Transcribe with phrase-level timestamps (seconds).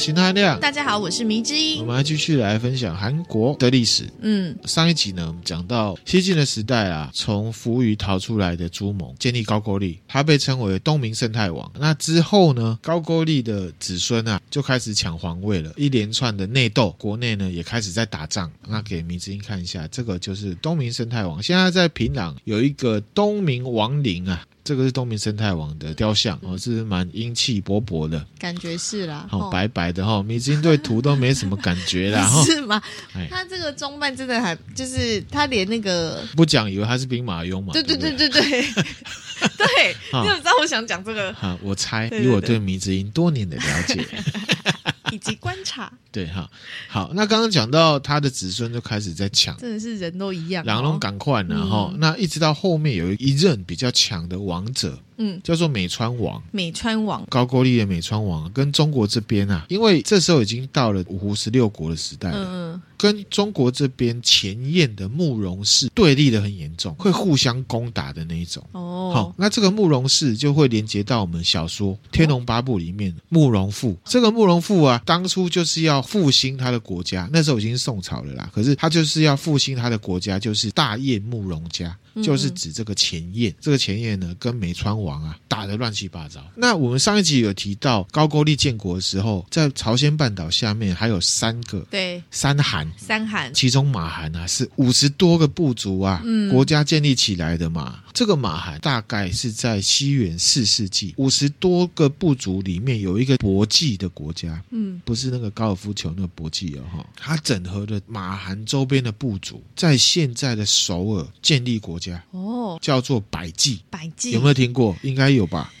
[0.00, 0.58] 邢汉亮。
[0.58, 1.80] 大家好，我是迷之音。
[1.80, 4.08] 我们来继续来分享韩国的历史。
[4.22, 11.70] 嗯，上一集呢，我们讲到西晋的时代啊，从扶余逃出来的朱蒙建立高句丽，他被称为东明圣太王。
[11.78, 18.50] 那之后呢，高句丽的子孙啊，就开始抢皇位了，一连串的内斗，国内呢也开始在打仗。
[18.66, 21.42] 那给迷之音看一下，这个就是东明圣太王。
[21.42, 24.46] 现在在平壤有一个东明王陵啊。
[24.70, 32.80] 这个是东明生态王的雕像哦，是蛮英气勃勃的，感觉是啦，哦，白白的哈、哦，迷之音对图都没什么感觉啦， 是吗？
[33.28, 37.72] 他这个装扮真的还就是他连那个不讲，以为他是兵马俑嘛？
[37.72, 41.32] 对对对对对对，对， 你怎么知道我想讲这个？
[41.34, 44.06] 哈，我猜以我对迷之音多年的了解。
[45.12, 46.50] 以及观察， 对哈，
[46.88, 54.98] 好，那刚刚讲到他的子孙就开始在抢，真的是人都一样，狼龙赶快，然后那一直到后面有一任比较强的王者。
[55.22, 56.42] 嗯，叫做美川王。
[56.50, 68.62] 美川王，高句丽的美川王跟中国这边啊，因为这时候已经到了五胡十六国的时代了，嗯嗯，跟中国这边前燕的慕容氏对立的很严重，会互相攻打的那一种。
[68.72, 73.96] 哦，好，那这个慕容氏就会连接到我们小说《天龙八部》里面慕容复。
[74.04, 81.96] 这个慕容复啊，当初就是要复兴他的国家，那时候已经是宋朝了啦，可是他就是要复兴他的国家，就是大燕慕容家。
[82.22, 86.40] 就是指这个前燕，这个前燕呢，跟美川王啊打得乱七八糟。
[86.56, 98.02] 那我们上一集有提到高句丽建国的时候，在朝鲜半岛下面还有三个对三韩，三韩，其中马韩啊是五十多个部族啊，嗯，国家建立起来的嘛。
[98.12, 114.96] 这个马韩大概是在西元四世纪，五十多个部族里面有一个博济的国家，嗯，不是那个高尔夫球那个博济哦，哈，它整合了马韩周边的部族，在现在的首尔建立国家，哦，叫做百济，百济有没有听过？
[115.02, 115.72] 应该有吧？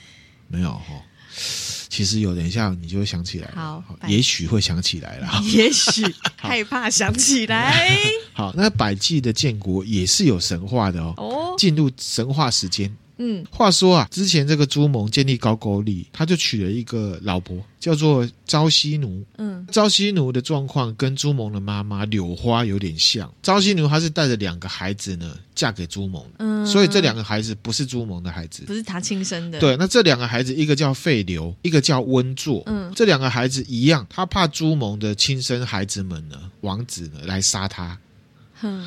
[0.46, 1.02] 没有哈。
[1.88, 6.04] 其实有，等一下你就会想起来，好，也许会想起来了， 也许
[6.36, 7.88] 害怕想起来。
[8.32, 12.94] 好，那百济的建国也是有神话的哦，哦，进入神话时间。
[13.22, 19.22] 嗯，话说啊，之前这个朱蒙建立高句丽，他就娶了一个老婆，叫做朝夕奴。
[19.36, 23.30] 嗯，朝夕奴的状况跟朱蒙的妈妈柳花有点像。
[23.42, 26.24] 朝夕奴她是带着两个孩子呢，嫁给朱蒙。
[26.38, 29.60] 嗯，所以这两个孩子不是朱蒙的孩子，不是他亲生的。
[29.60, 32.62] 对，那这两个孩子，一个叫费留，一个叫温作。
[32.64, 37.98] 嗯，这两个孩子一样，他怕朱蒙的亲生孩子们呢，王子呢来杀他。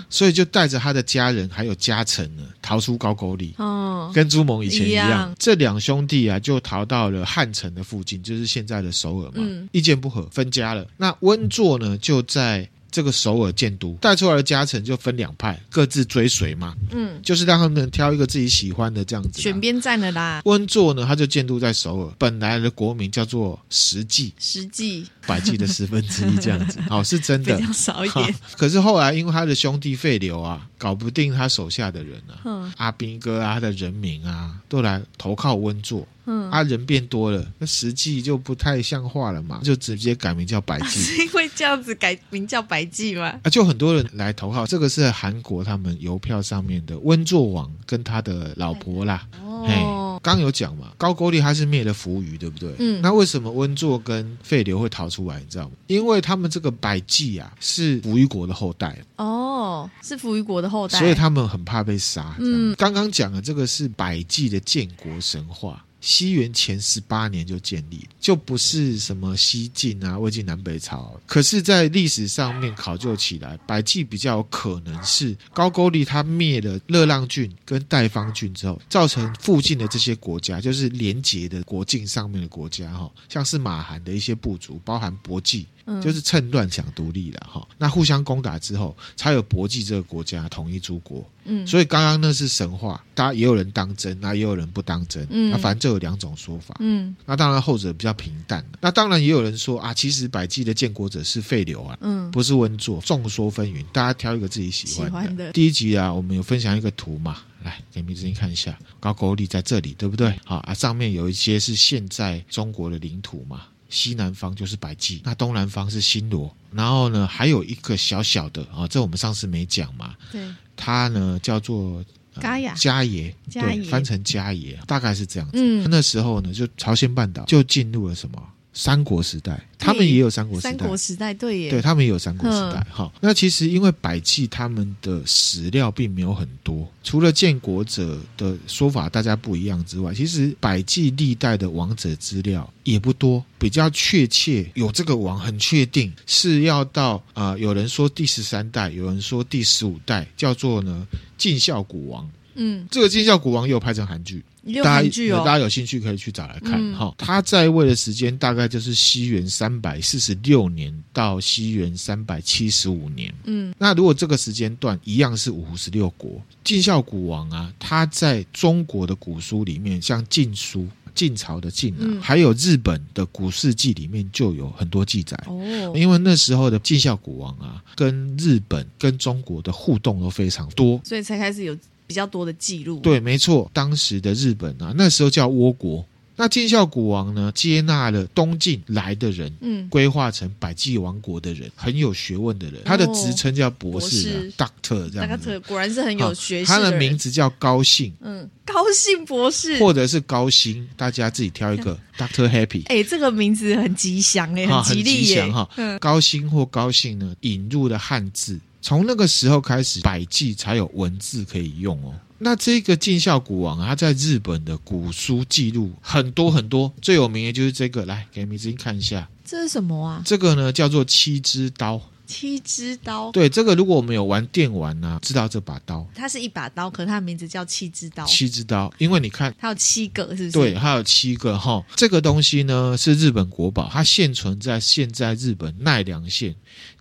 [0.10, 3.54] 所以就带着他的家人还有家臣呢，逃出高句丽。
[3.58, 9.36] 哦，跟朱蒙以前一样，一样这两兄弟啊，就逃到了汉城的附近，就是现在的首尔嘛。
[9.38, 10.88] 嗯，意见不合，分家了。
[10.98, 12.70] 那温作呢，就在。
[12.94, 16.76] 这个首尔建都带出来的家臣就分两派，各自追随嘛。
[16.92, 19.42] 嗯，就是让他们挑一个自己喜欢的这样子。
[19.42, 20.44] 选边站的啦。
[20.46, 26.80] 温作呢，他就建都在首尔，本来的国名叫做石纪，石纪，百济的十分之一这样子。
[26.92, 27.58] 哦，是真的。
[27.58, 28.36] 比较少一点。
[28.56, 36.08] 可是后来因为他的兄弟废流啊，搞不定他手下的人啊，嗯，阿兵哥啊，他的人民啊，都来投靠温作。
[36.26, 41.00] 嗯，啊，人变多了，那实际就不太像话了嘛，就直接改名叫百济。
[41.02, 43.40] 是因为这样子改名叫百济吗？
[43.44, 49.28] 啊，就很多人来投靠，这个是韩国他们邮票上面的温作王跟他的老婆啦。
[49.42, 52.74] 哦，刚有讲嘛，高句丽他是灭了扶余，对不对？
[52.80, 55.40] 嗯，那为什么温作跟费流会逃出来？
[55.40, 55.72] 你知道吗？
[55.88, 58.98] 因为他们这个百济啊，是扶余国的后代。
[59.18, 62.36] 哦，是扶余国的后代，所以他们很怕被杀。
[62.40, 65.84] 嗯，刚刚讲的这个是百济的建国神话。
[66.06, 71.18] 西元前十八年就建立，就不是什么西晋啊、魏晋南北朝。
[71.26, 85.66] 可是，在历史上面考究起来，百济比较有可能是高句丽他灭了乐浪郡跟代方郡之后，造成附近的这些国家，就是连结的国境上面的国家，哈，像是马韩的一些部族，包含博济。
[86.02, 91.28] 就是趁乱想独立了哈，那互相攻打之后，才有博济这个国家统一诸国。
[91.46, 95.28] 嗯，所以刚刚那是神话，大家也有人当真，那也有人不当真。
[95.30, 96.74] 嗯，那反正就有两种说法。
[96.80, 98.66] 嗯，那当然后者比较平淡。
[98.80, 103.02] 那当然也有人说啊，其实百济的建国者是费流啊，嗯，不是温作。
[103.02, 105.12] 众说纷纭，大家挑一个自己喜欢的。
[105.12, 105.52] 欢的。
[105.52, 110.34] 第一集啊，我们有分享一个图嘛，来给迷之音看一下，高句丽在这里，对不对？
[110.46, 113.64] 好啊，上面有一些是现在中国的领土嘛。
[113.94, 120.42] 西南方就是百济，那东南方是新罗，然后呢，还有一个小小的啊，这我们上次没讲嘛，对，
[120.76, 122.04] 它呢叫做
[122.42, 122.74] 伽雅。
[122.74, 125.58] 伽耶，对，翻成伽耶，大概是这样子。
[125.58, 128.44] 嗯，那时候呢，就朝鲜半岛就进入了什么
[128.74, 130.72] 三国时代，他们也有三国时代。
[130.72, 132.86] 三国时代对耶，对他们也有三国时代。
[132.90, 143.44] 好，那其实因为百济他们的史料并没有很多，除了建国者的说法大家不一样之外，其实百济历代的王者资料也不多。
[143.60, 152.30] 比较确切有这个王，很确定是要到啊、呃，有人说第十三代，有人说第十五代，叫做呢晋孝古王。
[152.56, 154.44] 嗯，这个晋孝古王又拍成韩剧。
[154.82, 157.16] 大家大家有兴趣可以去找来看哈、嗯。
[157.18, 163.34] 他在位的时间大概就是西元三百四十六年到西元三百七十五年。
[163.44, 175.38] 嗯，那如果这个时间段一样是五十六国，晋孝古王啊，他在中国的古书里面，像晋书、晋朝的晋啊、嗯，还有日本的古事记里面就有很多记载。
[175.48, 181.78] 哦，因为那时候的晋孝古王啊，跟日本跟中国的互动都非常多，所以才开始有。
[182.14, 183.68] 比较多的记录，对，没错。
[183.74, 186.06] 当时的日本啊，那时候叫倭国。
[186.36, 192.82] 那建孝古王呢，接纳了东晋来的人，嗯，规划成百济王国的人，很有学问的人。
[192.86, 195.58] 他的职称叫博士，啊、博士，Doctor 这样子。
[195.58, 196.66] Doctor 果然是很有学识。
[196.68, 201.98] 他的名字叫高信，嗯，高信博士，或者是高薪，大家自己挑一个。
[202.16, 205.68] Doctor Happy，哎、欸，这个名字很吉祥哎，很吉利耶哈。
[206.00, 208.60] 高薪或高兴呢，引入了汉字。
[208.84, 212.14] 从那个时候开始，百济才有文字可以用哦。
[212.40, 219.30] 那这个晋孝古王啊，他在日本的古书记录很多很多，最有名的就是这个，来给明子看一下。
[219.46, 220.22] 这是什么啊？
[220.26, 222.02] 这个呢叫做七支刀。
[222.26, 223.32] 七支刀。
[223.32, 226.08] 对，这个如果我们有玩电玩呢、啊，知道这把刀。
[226.16, 228.26] 它是一把刀，可是它的名字叫七支刀。
[228.26, 230.52] 七支刀，因为你看，它有七个，是不是？
[230.52, 231.84] 对，它有七个哈。
[231.96, 236.56] 这个东西呢是日本国宝，它现存在现在日本奈良县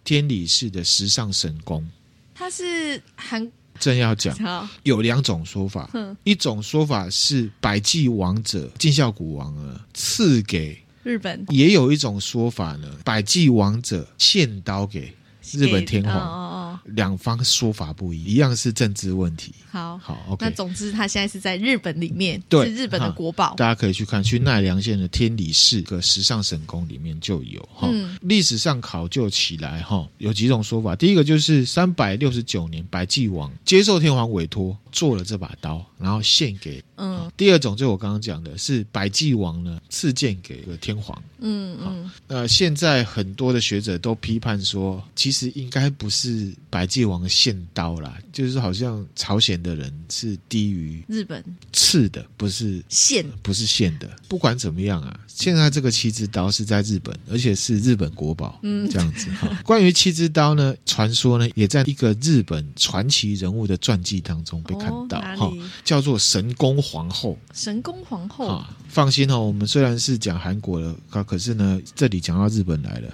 [0.04, 1.88] 天理市的时尚神宫。
[2.34, 4.36] 它是韩正要讲，
[4.82, 5.88] 有两种说法，
[6.24, 15.12] 一种说法是百济王者晋孝古王呢赐给日本，也有一种说法呢，百济王者献刀给
[15.52, 16.52] 日本天皇。
[16.86, 19.54] 两方说法不一，一样是政治问题。
[19.70, 20.44] 好，好，OK。
[20.44, 23.54] 那总之，他现在是在日本里面，对，是日本的国宝。
[23.54, 27.88] 大家可以去看，去奈良县的天理市个时尚神宫里面就有哈。
[27.92, 30.96] 嗯，历史上考究起来哈，有几种说法。
[30.96, 36.80] 第一个就是三百六十九年，百济王接受天皇委托做了这把刀，然后献给。
[36.96, 37.28] 嗯。
[37.36, 41.20] 第二种就我刚刚讲的是百济王呢赐剑给了天皇。
[41.40, 42.10] 嗯嗯。
[42.28, 46.52] 呃，现在很多的学者都批判说，其实应该不是。
[46.70, 54.08] 百济王献刀啦，就是好像朝鲜的人是低于日本赐的，不是献，不是献的。
[54.26, 58.58] 不管怎么样啊，现在这个七支刀是在日本，而且是日本国宝。
[58.62, 59.48] 嗯，这样子哈。
[59.64, 65.52] 关于七支刀呢，传说呢也在一个日本传奇人物的传记当中被看到哈、哦，
[65.84, 67.38] 叫做神宫皇后。
[67.54, 73.08] 神宫皇后哦，放心哦，我们虽然是讲韩国的，可是呢，这里讲到日本来了。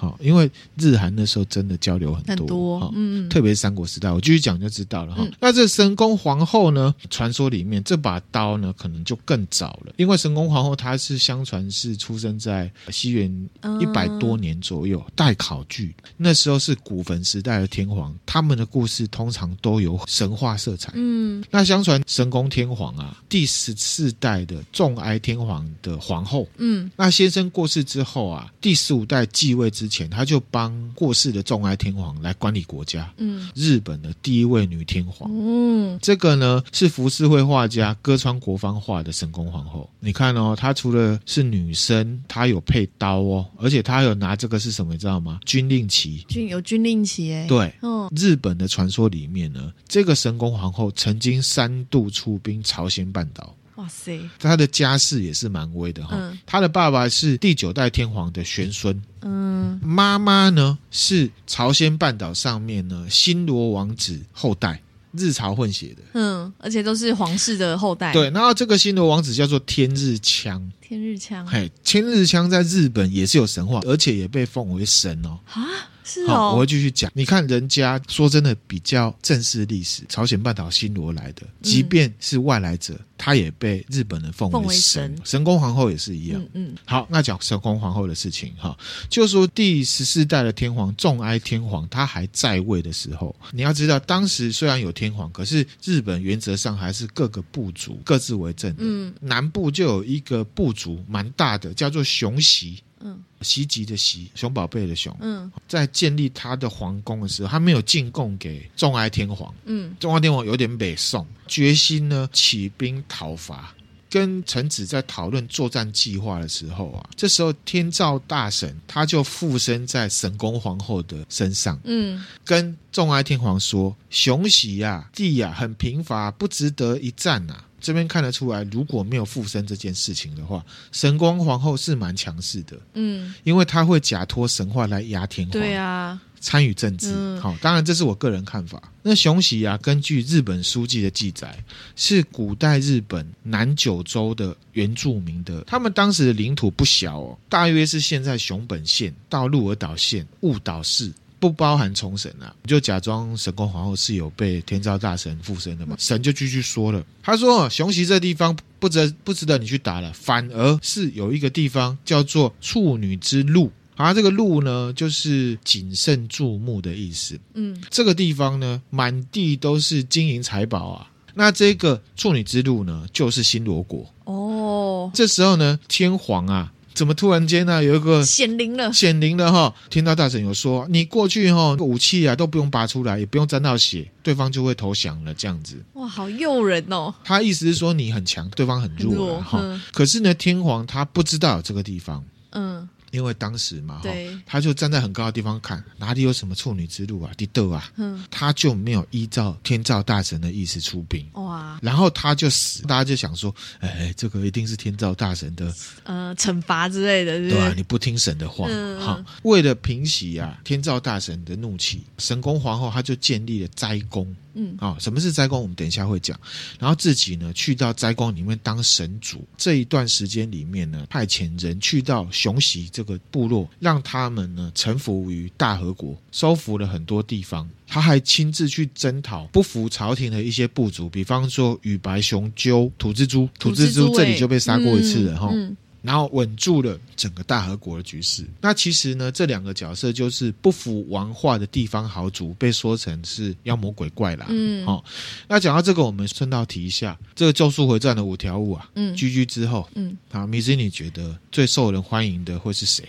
[0.00, 5.32] 好，因为日韩那时候真的交流很多，很多嗯，特别是三国时代，我继续讲就知道了哈、嗯。
[5.40, 6.94] 那这神宫皇后呢？
[7.10, 13.48] 传说里面这把刀呢，可能就更早了，因为神宫皇后她是相传是出生在西元
[13.80, 20.92] 一百多年左右，待、嗯、考据那时候是古坟时代的天皇，他们的故事通常都有神话色彩。
[20.94, 29.87] 嗯，那相传神宫天皇啊，第十四代的仲哀天皇的皇后，嗯，那先生过世之后啊，第十五代继位之。
[29.88, 39.88] 前他就帮过世的仲哀天皇来管理国家，嗯，日本的第一位女天皇，嗯，这个呢是浮世绘画家歌川国芳画的神宫皇后。
[40.00, 45.40] 你看哦，她除了是女生，她有配刀哦，而且她有拿这个是什么，你知道吗？
[45.44, 53.54] 军令旗，军有军令旗哎，对，哦，日本的传说里面呢，这个神宫皇后曾经三度出兵朝鲜半岛。
[53.78, 56.36] 哇塞，他的家世也是蛮威的哈、嗯。
[56.44, 64.82] 他的爸爸是第九代天皇的玄孙，嗯，妈妈呢是朝鲜半岛上面呢新罗王子后代，
[65.12, 68.12] 日朝混血的，嗯，而且都是皇室的后代。
[68.12, 75.38] 对，然后这个新罗王子叫做天日枪，天日枪，嘿，天日枪在日本也是有神话，而且也被奉为神哦。
[75.52, 75.62] 啊。
[76.08, 77.12] 是哦，我会继续讲。
[77.14, 85.14] 你看人家说真的比较正式历史，朝鲜半岛新罗来的，即便是外来者，他也被日本人奉为神。
[85.22, 86.40] 神宫皇后也是一样。
[86.54, 86.76] 嗯嗯。
[86.86, 88.74] 好，那讲神宫皇后的事情哈，
[89.10, 98.74] 就说第十四代的天皇重哀天皇他还在位的时候，你要知道，当时虽然有天皇，可是日本原则上还是各个部族各自为政。
[98.78, 99.12] 嗯。
[99.20, 102.82] 南部就有一个部族蛮大的，叫做熊袭。
[103.00, 103.22] 嗯。
[103.42, 105.16] 袭击的袭，熊宝贝的熊。
[105.20, 109.54] 嗯，在建立他的皇宫的时候，他没有进贡给众哀天皇。
[109.64, 113.74] 嗯，众哀天皇有点北宋，决心呢起兵讨伐。
[114.10, 137.14] 跟臣子在讨论作战计划的时候啊，这时候天照大神他就附身在神宫皇后的身上，嗯，跟众爱天皇说：“熊喜呀，地呀，很贫乏，不值得一战呐。”这边看得出来，如果没有附身这件事情的话，神光皇后是蛮强势的，嗯，因为她会假托神话来压天皇，对啊，参与政治。
[137.38, 138.82] 好、嗯，当然这是我个人看法。
[139.02, 141.56] 那熊喜啊，根据日本书记的记载，
[141.96, 151.12] 是古代日本南九州的原住民的，他们当时的领土不小哦，大约是现在熊本县到鹿儿岛县雾岛市。
[151.40, 155.94] 不包含重神啊，就假装神宫皇后是有被天照大神附身的嘛。
[155.98, 167.38] 神就继续说了，他说：“雄袭这地方不值不值得你去打了，反而是有一个地方叫做处女之路，啊，这个路呢就是谨慎注目的意思。
[167.54, 171.10] 嗯，这个地方呢满地都是金银财宝啊。
[171.34, 175.10] 那这个处女之路呢就是新罗国哦。
[175.14, 177.82] 这时候呢天皇啊。”怎么突然间呢、啊？
[177.82, 179.74] 有一个显灵了，显灵了哈！
[179.88, 185.32] 听到大神有说，你过去哈武器啊都不用拔出来，也不用沾到血，对方就会投降了。
[185.34, 187.14] 这样子，哇，好诱人哦！
[187.22, 189.80] 他意思是说你很强，对方很弱哈、嗯。
[189.92, 192.88] 可是呢，天皇他不知道有这个地方，嗯。
[193.10, 194.10] 因为当时嘛，哈，
[194.46, 205.74] 他就站在很高的地方看，哪里有什么处女之路啊，地豆啊，嗯，他就没有依照天照大神的意思出兵，哇，然后他就死，大家就想说，哎，这个一定是天照大神的，
[206.04, 208.66] 呃，惩罚之类的是是，对啊，你不听神的话，
[208.98, 214.34] 好、嗯，为了平息啊天照大神的怒气，神宫皇后她就建立了斋宫。
[214.58, 215.62] 嗯，啊、哦，什么是斋宫？
[215.62, 216.38] 我们等一下会讲。
[216.78, 219.46] 然后自己呢，去到斋宫里面当神主。
[219.56, 227.68] 这一段时间里面呢，派遣人去到熊袭这个部落，让他们呢臣服于大和国，收服了很多地方。
[227.86, 233.48] 他还亲自去征讨不服朝廷的一些部族，比方说羽白熊鸠、土蜘蛛。
[233.58, 235.68] 土蜘蛛这里就被杀过一次了，哈、嗯。
[235.68, 235.76] 嗯
[236.08, 238.42] 然后稳住了整个大和国的局势。
[238.62, 244.46] 那其实呢，这两个角色就是不服王化的地方豪族，被说成是妖魔鬼怪啦。
[244.48, 245.04] 嗯，好、哦。
[245.46, 248.88] 那讲到这个，我们顺道提一下这个《咒术回战》的五条悟啊。
[248.94, 253.04] 嗯居居之后，嗯，好，米子，你觉得最受人欢迎的会是谁？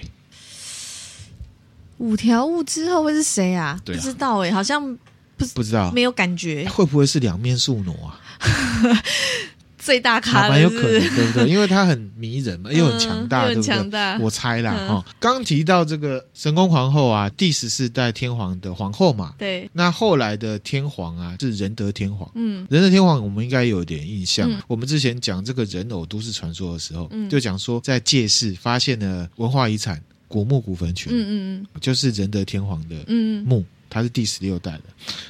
[2.00, 3.80] 五条悟之后会是谁啊？
[3.86, 4.86] 对啊，不知道哎、欸，好像
[5.38, 6.68] 不不知道，没有感觉。
[6.68, 8.20] 会不会是两面宿儺啊？
[9.80, 11.50] 最大咖蛮有可能，对不对？
[11.50, 14.18] 因为他很迷人嘛，又很强大，嗯、对不对？
[14.20, 15.16] 我猜啦，哈、嗯。
[15.20, 19.70] 刚提到这个神宫皇后啊，第十四代天皇的皇后嘛，对。
[19.72, 22.30] 那后来的天皇啊，是仁德天皇。
[22.36, 24.52] 嗯，仁德天皇我们应该有点印象。
[24.52, 31.32] 嗯、我们之前讲这个人偶都市传说的时候，嗯、就讲说在借市发现了文化遗产古墓古坟群，嗯嗯
[31.74, 32.96] 嗯，就是仁德天皇的
[33.46, 34.84] 墓，他是第十六代的。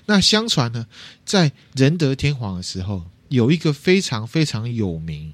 [0.07, 0.83] 那相传呢，
[1.23, 3.03] 在仁德天皇的时候。
[3.29, 5.31] 有一个非常非常有名、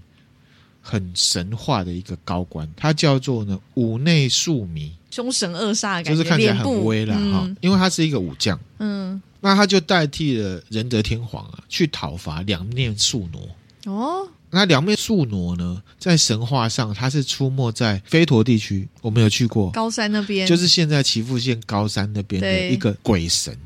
[0.81, 7.57] 很神话的一个高官，他叫做呢五内庶弥，凶神恶煞，就是看起来很威了哈、嗯。
[7.61, 13.89] 因为他是一个武将，嗯，那他就代替了仁德天皇啊，去讨伐两面宿儺。
[13.89, 19.71] 哦，那两面宿儺呢，在神话上他是出没在飞陀地区，我们有去过。
[19.71, 23.57] 高山那边，就是现在岐阜县高山那边的一个鬼神。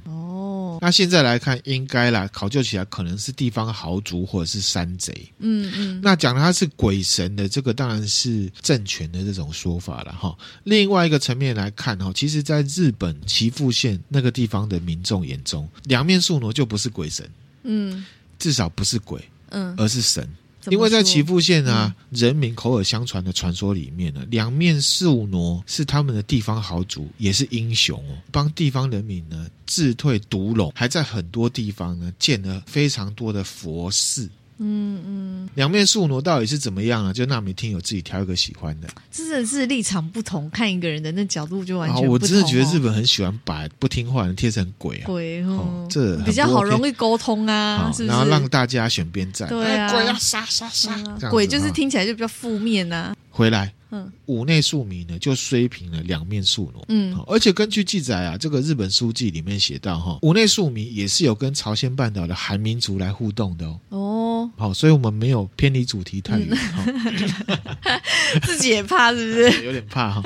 [0.81, 5.31] 那现在来看，应该啦，考究起来可能是地方豪族或者是山贼。
[5.39, 5.99] 嗯嗯。
[6.01, 10.37] 那讲他是鬼神的这个，当然是政权的这种说法了哈。
[10.63, 17.29] 另外一个层面来看哈，其实在日本岐阜县那个地方的民众眼中，两面宿儺就不是鬼神。
[17.63, 18.05] 嗯。
[18.37, 19.23] 至少不是鬼。
[19.49, 19.75] 嗯。
[19.77, 20.27] 而是神。
[20.67, 34.29] 因为在岐阜县啊、嗯，人民口耳相传的传说里面呢，两面宿儺是他们的地方豪族，也是英雄哦，帮地方人民呢自退毒龙，还在很多地方呢建了非常多的佛寺。
[34.59, 37.13] 嗯嗯，两面宿挪到底是怎么样啊？
[37.13, 38.87] 就那你听友自己挑一个喜欢的。
[39.11, 42.09] 真的是立场不同，看一个人的那角度就完全不同。
[42.13, 49.47] 我真的觉得日本很喜欢把不听话的人贴成鬼啊，鬼哦，哦这比较好容易沟通啊是是，然后让大家选边站。
[49.49, 50.95] 对啊，鬼要杀杀杀，
[51.31, 53.15] 鬼就是听起来就比较负面呐、啊。
[53.29, 53.73] 回来。
[53.91, 56.83] 嗯，五内庶民呢就虽平了两面宿儺。
[56.89, 63.79] 嗯，而且根据记载啊，这个日本书记里面写到哈，五内庶民也是有跟朝鲜半岛的韩民族来互动的哦。
[63.89, 64.08] 哦，
[64.57, 66.47] 好，所以我们没有偏离主题太远。
[66.77, 69.63] 嗯、 自己也怕是不是？
[69.65, 70.23] 有点怕哈。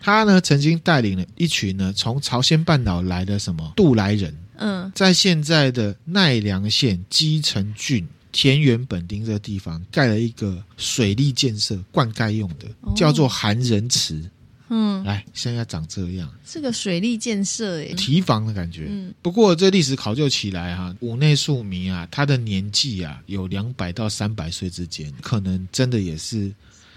[0.00, 4.34] 他呢曾经带领了一群呢从朝鲜半岛来的什么渡来人。
[4.56, 8.06] 嗯，在现在的奈良县基城郡。
[8.32, 14.22] 田园本町这个地方盖了一个水利建设灌溉用的，叫做韩人池。
[14.68, 18.86] 嗯，来，现在长这样，是个水利建设诶，提防的感觉。
[18.88, 26.52] 嗯，不过这历史考究起来哈，五内庶民啊，他的年纪啊有两百到三百岁之间，可能真的也是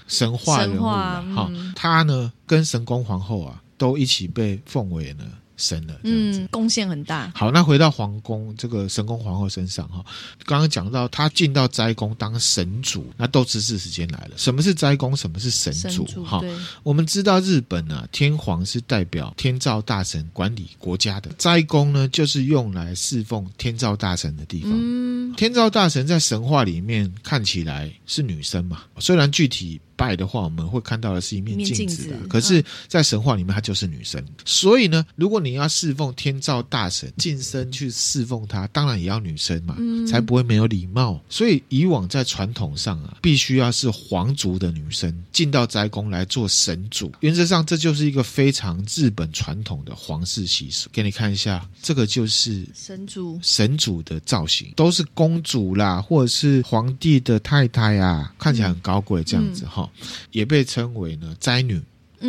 [0.07, 1.51] 神话人物了哈。
[1.75, 5.25] 他呢跟神宫皇后啊都一起被奉为呢。
[5.59, 7.31] 神了，嗯，贡献很大。
[7.35, 10.03] 好，那回到皇宫这个神宫皇后身上哈，
[10.45, 14.37] 刚刚讲到她进到斋宫当神主，那斗智士时间来了。
[14.37, 15.15] 什么是斋宫？
[15.15, 16.05] 什么是神主？
[16.23, 16.41] 哈，
[16.81, 24.71] 我们知道日本啊，天皇是代表天照大神管理国家的，斋宫呢就是用来侍奉天照大神的地方。
[24.73, 29.81] 嗯，天照大神在神话里面看起来是女生嘛，虽然具体。
[29.99, 32.15] 拜的话，我们会看到的是一面镜子的。
[32.29, 34.23] 可是，在神话里面，她就是女生。
[34.45, 39.75] 所以呢，如果你要侍奉天照大神，晋升去侍奉他，当然也要女生嘛，
[40.07, 41.19] 才不会没有礼貌。
[41.29, 47.11] 所以，以往在传统上啊，必须要是皇族的女生进到斋宫来做神主。
[47.19, 50.89] 原则上，这就是一个非常日本传统的皇室习俗。
[50.93, 60.07] 给你看一下，这个就是神主神主的造型，都是公主啦，或者是皇帝的太太啊，看起来很高贵，这样子哈。
[60.31, 61.81] 也被称为呢斋女，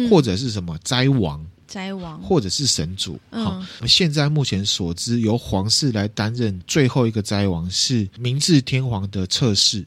[0.09, 3.19] 或者是什么斋王，斋王，或者是神主。
[3.31, 9.87] 好，现在目前所知，由皇室来担任最后一个斋王是明治天皇的侧室，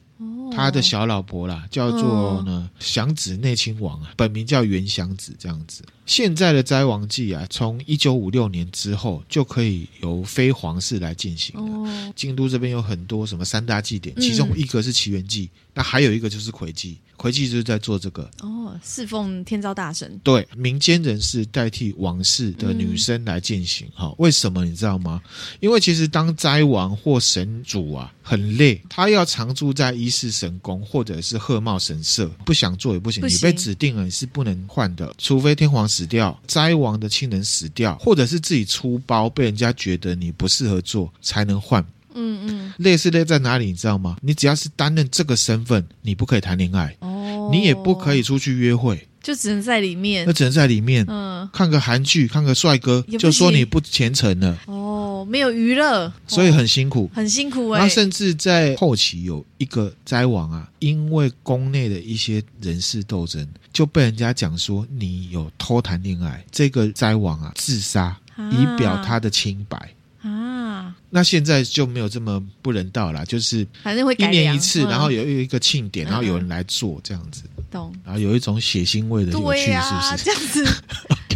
[0.52, 5.82] 他的小老婆啦，叫做呢祥子内亲王啊，本名叫原祥子，这样子。
[6.06, 12.12] 现在的斋王祭啊，从一九五六年之后就可以由非皇室来进行了。
[12.14, 16.98] 京都这边有很多什么三大祭典，其中一个是祈愿祭，那还有一个就是魁祭。
[17.16, 20.20] 魁祭就是在做这个哦，侍奉天照大神。
[20.24, 23.86] 对，民间人士代替王室的女生来进行。
[23.94, 25.22] 哈、嗯，为什么你知道吗？
[25.60, 33.20] 因为其实当斋王或神主啊，很累，他要常住在伊势神宫或者是鹤茂神社，不想做也不行。
[33.20, 41.84] 不行，你被指定了，你是不能换的，除非天皇死掉，灾王的亲人死掉，或者是自己出包被人家觉得你不适合做，才能换。
[42.16, 43.66] 嗯嗯，类似的在哪里？
[43.66, 44.16] 你知道吗？
[44.22, 57.88] 你只要是担任这个身份，你不可以谈恋爱，哦，你也不可以出去约会，就只能在里面，那只能在里面，嗯，看个韩剧，看个帅哥，就说你不虔诚了，哦，没有娱乐，所以很辛苦，很辛苦哎。
[57.88, 68.14] 甚至在后期有一个斋王啊，因为宫内的一些人事斗争，就被人家讲说你有偷谈恋爱，这个斋王啊自杀，
[68.52, 69.90] 以表他的清白。
[71.10, 77.94] 那现在就没有这么不人道了，就是反正会一年一次，然后有有一个庆典，然后有人来做这样子，懂？
[78.04, 80.24] 然后有一种血腥味的有趣，是不是？
[80.24, 80.66] 这样子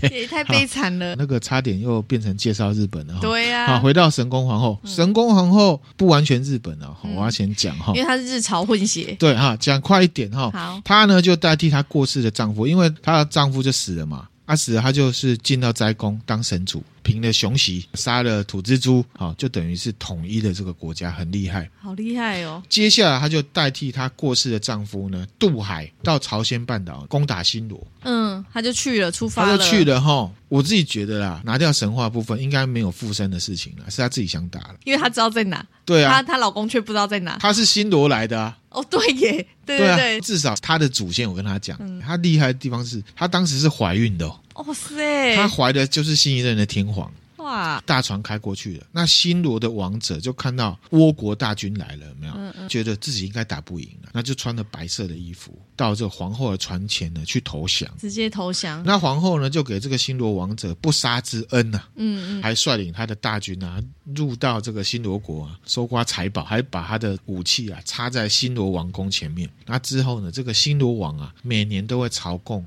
[0.11, 1.15] 也太悲惨了。
[1.17, 3.67] 那个差点又变成介绍日本了，对呀。
[3.67, 9.17] 好，回到神宫皇后，神宫皇后不完全日本了，我要先讲哈，因为她是日朝混血。
[9.19, 10.51] 对哈，讲快一点哈。
[10.51, 14.29] 好，她呢就代替她过世的丈夫，因为她的丈夫就死了嘛。
[14.49, 22.63] 阿死了，他就是进到斋宫当神主，平了熊袭，杀了土蜘蛛，好，就等于是统一了这个国家，很厉害，好厉害哦。
[22.67, 27.87] 接下来，他就代替他过世的丈夫呢，渡海到朝鲜半岛攻打新罗。
[28.05, 30.31] 嗯，他就去了，出发了，他就去了哈。
[30.49, 35.65] 我自己觉得啦，拿掉神话部分，应该没有附身的事情了，是他自己想打了，因为他知道在哪。
[35.85, 37.37] 对啊，她她老公却不知道在哪。
[37.39, 38.58] 他是新罗来的啊。
[38.71, 44.41] 哦，对耶， 对对对，至少他的祖先，我跟他讲，嗯、他厉害的地方是他当时是怀孕的哦。
[44.55, 47.11] 哦塞，他怀的就是新一任的天皇。
[47.49, 47.83] 哇！
[47.87, 52.33] 大船开过去了，那新罗的王者就看到倭国大军来了，有没有？
[52.37, 58.83] 嗯嗯，觉得自己应该打不赢了，那就穿着白色的衣服到这个皇后的船前呢去投降，直接投降。
[58.85, 63.83] 那皇后呢就给这个新罗王者不杀之恩呐、啊，嗯嗯，还率领他的大军啊
[64.15, 69.49] 入到这个新罗国啊搜刮财宝，还把他的武器啊插在新罗王宫前面。
[69.67, 72.65] 那之后呢，这个新罗王啊每年都会朝贡。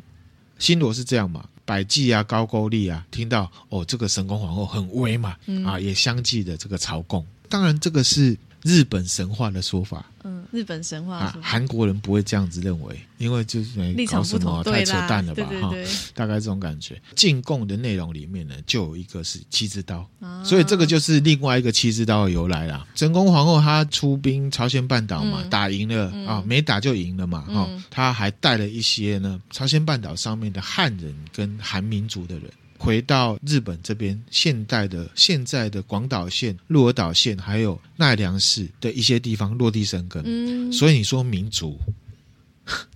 [0.57, 1.43] 新罗是这样嘛？
[1.71, 7.25] 百济啊，高句丽啊，听到哦，这个神功皇后很威嘛，嗯、啊，也相继的这个朝贡。
[7.47, 10.05] 当然，这个是日本神话的说法。
[10.23, 15.43] 嗯，日本神话啊，韩国人不会这样子认为，因为就是没搞什么太扯淡了吧？
[15.59, 15.73] 哈，
[16.13, 17.01] 大概这种感觉。
[17.15, 22.85] 进贡的内容里面呢，就有一个是七支刀，啊、所以这个就是另外一个七支刀的由来啦。
[22.93, 32.43] 神功皇后她出兵朝鲜半岛嘛，嗯、打赢了、嗯、啊，没打就赢了嘛，哈、嗯，她还带了一些呢朝鲜半岛上面的汉人跟韩民族的人。
[32.83, 40.23] 回到日本这边，现代的现在的广岛县、鹿儿岛县，还有奈良市的一些地方落地生根。
[40.25, 41.77] 嗯，所以你说民族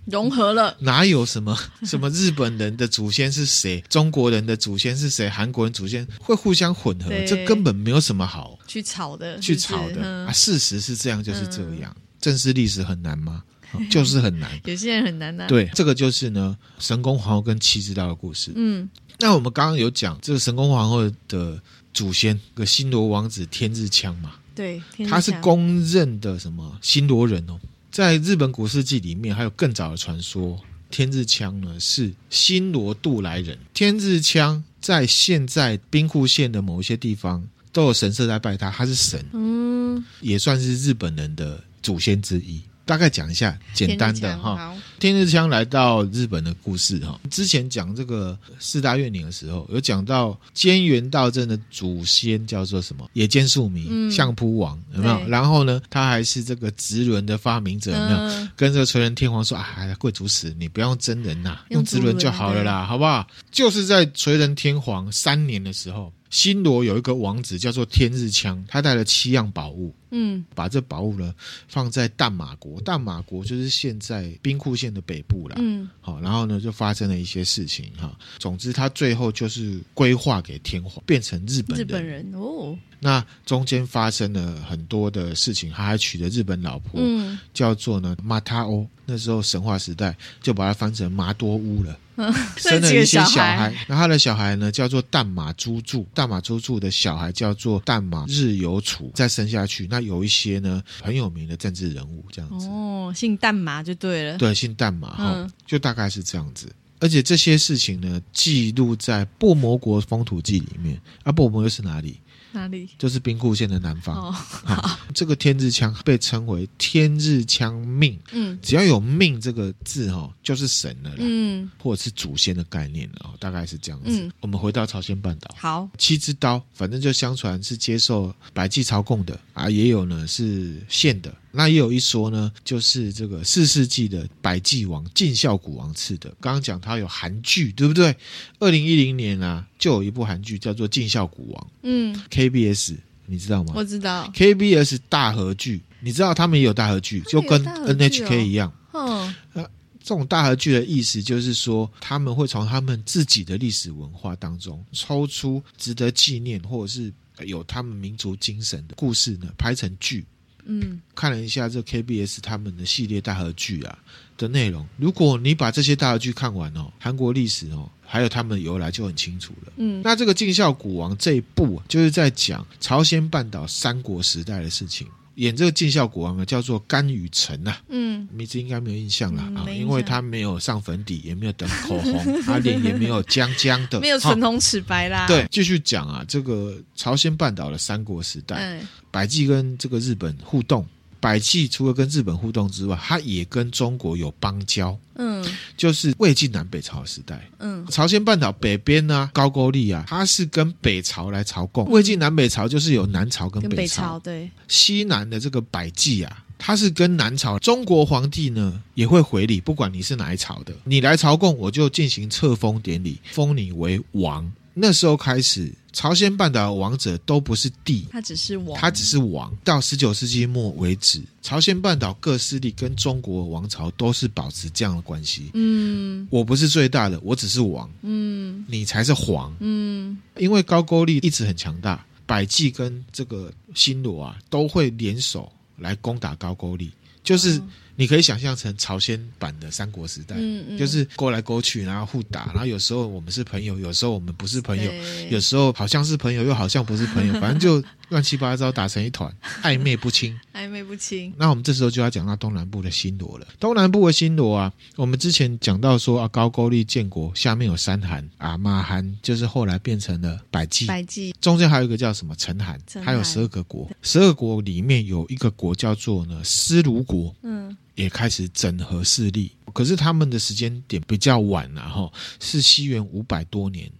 [0.06, 7.10] 融合了， 哪有什么什么日本人的祖先是谁， 中国人的祖先是谁，韩国人祖先会互相混合？
[7.24, 10.32] 这根本没有什么好去吵的，去吵的、嗯、啊！
[10.32, 11.96] 事实是这样，就是这样。
[12.20, 13.44] 正视历史很难吗？
[13.90, 14.48] 就是很难。
[14.64, 15.46] 有些人很难啊。
[15.48, 18.52] 对，这个就是呢，神功皇后跟七之道的故事。
[18.54, 21.60] 嗯，那我们刚刚有讲这个神功皇后的
[21.94, 24.32] 祖先，个新罗王子天日枪嘛。
[24.54, 27.58] 对，他是公认的什么新罗人哦。
[27.90, 30.58] 在日本古世纪里面，还有更早的传说，
[30.90, 33.58] 天日枪呢是新罗渡来人。
[33.72, 42.60] 天日枪在现在兵库县的某一些地方都有神社在拜他，他是神，嗯，也算是日本人的祖先之一。
[42.86, 47.20] 大概讲一下简单的哈，天日枪来到日本的故事哈。
[47.30, 55.28] 之前讲这个四大怨灵的时候，有讲到菅原道真的祖先叫做什么野间庶弥相扑王有没有？
[55.28, 58.18] 然后呢，他还是这个直轮的发明者有没有？
[58.18, 59.66] 嗯、跟这个垂仁天皇说啊，
[59.98, 63.26] 贵族死，你不要用真人呐，用直轮就好了啦，好不好？
[63.50, 66.12] 就是在垂仁天皇三年的时候。
[66.30, 71.34] 新罗有一个王子叫做天日枪，他带了七样宝物，嗯，把这宝物呢
[71.68, 91.96] 放在淡马国，淡马国就是现在兵库县的北部啦，嗯，好，然后呢就发生了一些事情哈，总之他最后就是归化给天皇，变成日本人，日本人哦，那中间发生了很多的事情，他还娶了日本老婆，嗯，叫做呢马塔欧，那时候神话时代就把它翻成麻多乌了。
[92.56, 102.66] 生了一些小孩，那他的小孩呢叫做淡马珠助，淡马珠助的小孩叫做淡马日有楚，再生下去，那有一些呢很有名的政治人物这样子。
[102.68, 104.38] 哦，姓淡马就对了。
[104.38, 106.72] 对，姓淡马哈，嗯、就大概是这样子。
[106.98, 110.98] 而且这些事情呢记录在《薄膜国风土记》里面。
[111.24, 112.18] 啊，薄膜又是哪里？
[112.56, 112.88] 哪里？
[112.98, 114.16] 就是兵库县的南方。
[114.16, 118.18] 哦，好，这个天日枪被称为天日枪命。
[118.32, 121.16] 嗯，只要有命这个字哈，就是神了啦。
[121.18, 124.06] 嗯，或者是祖先的概念了，大概是这样子。
[124.08, 125.54] 嗯，我们回到朝鲜半岛。
[125.58, 131.32] 好，七支刀，反正就相传是接受百济朝贡的啊，也有呢是现的。
[131.56, 136.28] 那也有一说呢，就是这个四世纪的百济王晋孝古王赐的。
[136.40, 138.14] 刚刚讲他有韩剧，对不对？
[138.58, 141.64] 二零一零年啊，就有一部韩剧叫做《晋孝古王》。
[141.82, 143.72] 嗯，KBS 你知道吗？
[143.74, 148.70] 我知道，KBS 大河剧，你知道他们也有大河剧，就跟 NHK 一样。
[148.92, 157.12] 嗯，那这种大河剧的意思就是说，他们会从他们自己的历史文化当中抽出值得纪念或者是
[157.44, 160.24] 有他们民族精神的故事呢，拍成剧。
[160.66, 163.98] 嗯，看了一下这 KBS 他们的系列大合剧啊
[164.36, 169.72] 的内容，如果你把这些大合剧看完哦，韩国历史哦，还有他们的由来就很清楚了。
[169.76, 175.06] 嗯，那这个尽孝古王这一部就是在讲朝鲜半岛三国时代的事情。
[175.36, 185.26] 演这个尽孝国王啊，叫做甘雨辰呐，嗯，名字应该没有印象了啊，因为他没有上粉底，也没有等口红， 他脸也没有僵僵的， 没有唇红齿白啦。
[185.26, 190.86] 对，继续讲啊，这个朝鲜半岛的三国时代，百济跟这个日本互动。
[191.20, 194.96] 百济除了跟日本互动之外，它也跟中国有邦交。
[195.18, 195.44] 嗯，
[195.76, 197.48] 就是魏晋南北朝的时代。
[197.58, 201.88] 嗯，朝鲜半岛北边呢、啊，高句丽啊，它是跟北朝来朝贡。
[201.90, 203.76] 魏晋南北朝就是有南朝跟北朝。
[203.76, 204.50] 北朝对。
[204.68, 207.58] 西南的这个百济啊，它是跟南朝。
[207.58, 214.52] 中国皇帝呢也会回礼，不管你是哪一朝的，你来朝贡，我就进行册封典礼，封你为王。
[214.74, 219.50] 那时候开始，朝鲜半岛的王者都不是帝，他只是王，他只是王。
[219.64, 225.50] 到十九世纪末为止，朝鲜半岛各势力跟中国王朝都是保持这样的关系。
[225.54, 227.90] 嗯，我不是最大的，我只是王。
[228.02, 229.50] 嗯，你才是皇。
[229.60, 236.90] 嗯，因为高句丽一直很强大，百济跟这个新罗啊都会联手来攻打高句丽，
[237.24, 237.58] 就是。
[237.96, 244.92] 你可以想象成朝鲜版的三国时代，嗯嗯、就是勾来勾去，然后互打，然后有时候我们是朋友，有时候我们不是朋友，
[245.30, 250.38] 有时候好像是朋友，又好像不是朋友，反正就乱七八糟打成一团，暧昧不清。
[250.54, 251.32] 暧昧不清。
[251.36, 253.46] 那我们这时候就要讲到东南部的新罗了。
[253.58, 267.65] 东南部的新罗啊，我们之前讲到说啊，高句丽建国下面有三韩啊，马韩就是后来变成了百济，百济中间还有一个叫什么陈韩，还有十二个国，十二国里面有一个国叫做呢司卢国，嗯。
[267.96, 273.90] 也开始整合势力，可是他们的时间点比较晚了哈，是西元五百多年，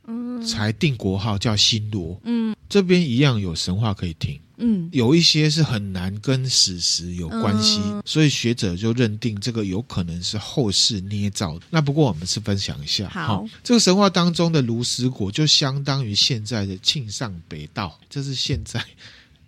[0.46, 11.64] 才定国号叫新罗，嗯，这边一样有神话可以听，嗯，有一些是很难跟史实有关系，嗯、所以学者就认定这个有可能是后世捏造的。
[11.70, 18.84] 那不过我们是分享一下，好，这个神话当中的卢石国就相当于现在的庆尚北道，这是现在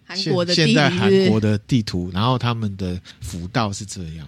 [0.06, 4.26] 韩国的现在韩国的地图，然后他们的府道是这样。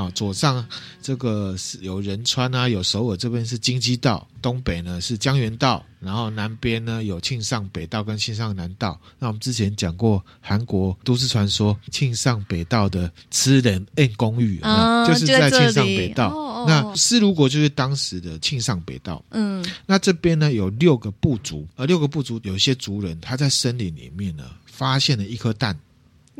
[0.00, 0.66] 好，左上
[1.02, 8.98] 这个是有仁川啊，有首尔这边是京畿道，东北呢是江原道，然后南边呢有庆尚北道跟庆尚南道。
[9.18, 16.30] 那我们之前讲过韩国都市传说，庆尚北道的吃人 N 公寓，哦，就是在庆尚北道。
[16.30, 19.22] 哦哦、那师鲁国就是当时的庆尚北道。
[19.32, 25.78] 嗯，那这边呢有六个部族，而六个部族有一些族人他在森林里面呢发现了一颗蛋。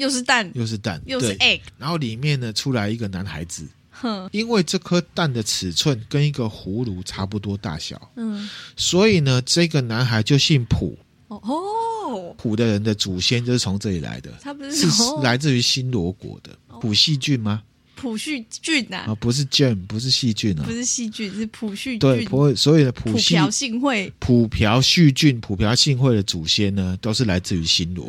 [0.00, 10.96] 又是蛋，又是蛋，又是 egg，然后里面呢出来一个男孩子，哼，因为这颗蛋的尺寸跟一个葫芦差不多大小，嗯，所以呢这个男孩就姓朴，
[11.28, 16.50] 哦，朴的人的祖先就是从这里来的，他不是是来自于新罗国的。
[16.80, 17.62] 朴细菌吗？
[17.94, 28.06] 普旭俊呐，啊，不是 Jane，不是细菌啊，不是细菌，是普旭俊，对，朴，所以的普朴信惠，朴朴叙俊，朴朴信惠的祖先呢，都是来自于新罗。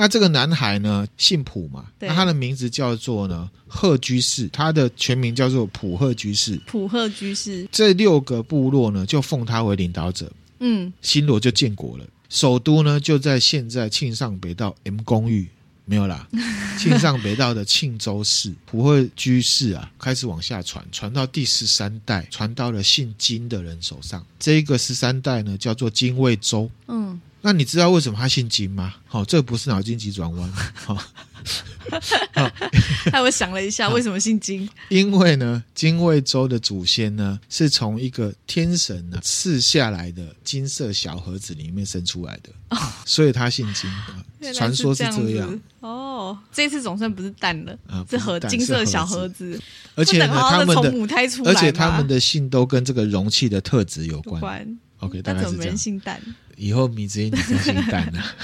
[0.00, 6.58] 那这个男孩呢，姓朴嘛，那他的名字叫做呢贺居士，他的全名叫做普赫居士。
[6.66, 10.32] 普赫居士，这六个部落呢，就奉他为领导者。
[10.60, 15.46] 嗯，新罗就建国了，首都呢就在现在庆尚北道 M 公寓。
[15.84, 16.26] 没有啦，
[16.78, 24.24] 庆尚北道的庆州市朴贺居士啊，开始往下传，传到第十三代，传到了姓金的人手上。
[24.38, 26.70] 这一个十三代呢，叫做金卫州。
[26.86, 27.09] 嗯。
[27.42, 28.94] 那你知道为什么他姓金吗？
[29.06, 30.52] 好、哦，这不是脑筋急转弯。
[30.74, 30.94] 好、
[32.36, 32.52] 哦，
[33.12, 34.68] 那我想了一下，为什么姓金？
[34.88, 43.90] 因为呢，金卫州的祖先呢，是从一个天神呢赐下来的金色小盒子里面生出来的，哦、所以他姓金。
[44.54, 45.60] 传说是这样。
[45.80, 49.60] 哦，这次总算不是蛋了，啊、是盒金色小盒子。
[49.94, 54.34] 而且呢，他们的母胎出来，而且他们的姓都跟这个容器的特质有关。
[54.36, 55.76] 有关 OK，大概是这样。
[55.76, 56.20] 姓蛋。
[56.56, 58.34] 以后米子英你就姓蛋啊，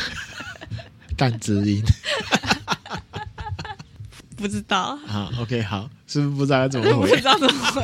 [1.16, 1.83] 蛋子英。
[4.37, 4.97] 不知道。
[5.07, 7.09] 好，OK，好，是不是不知道怎么回？
[7.11, 7.83] 不知道怎么回。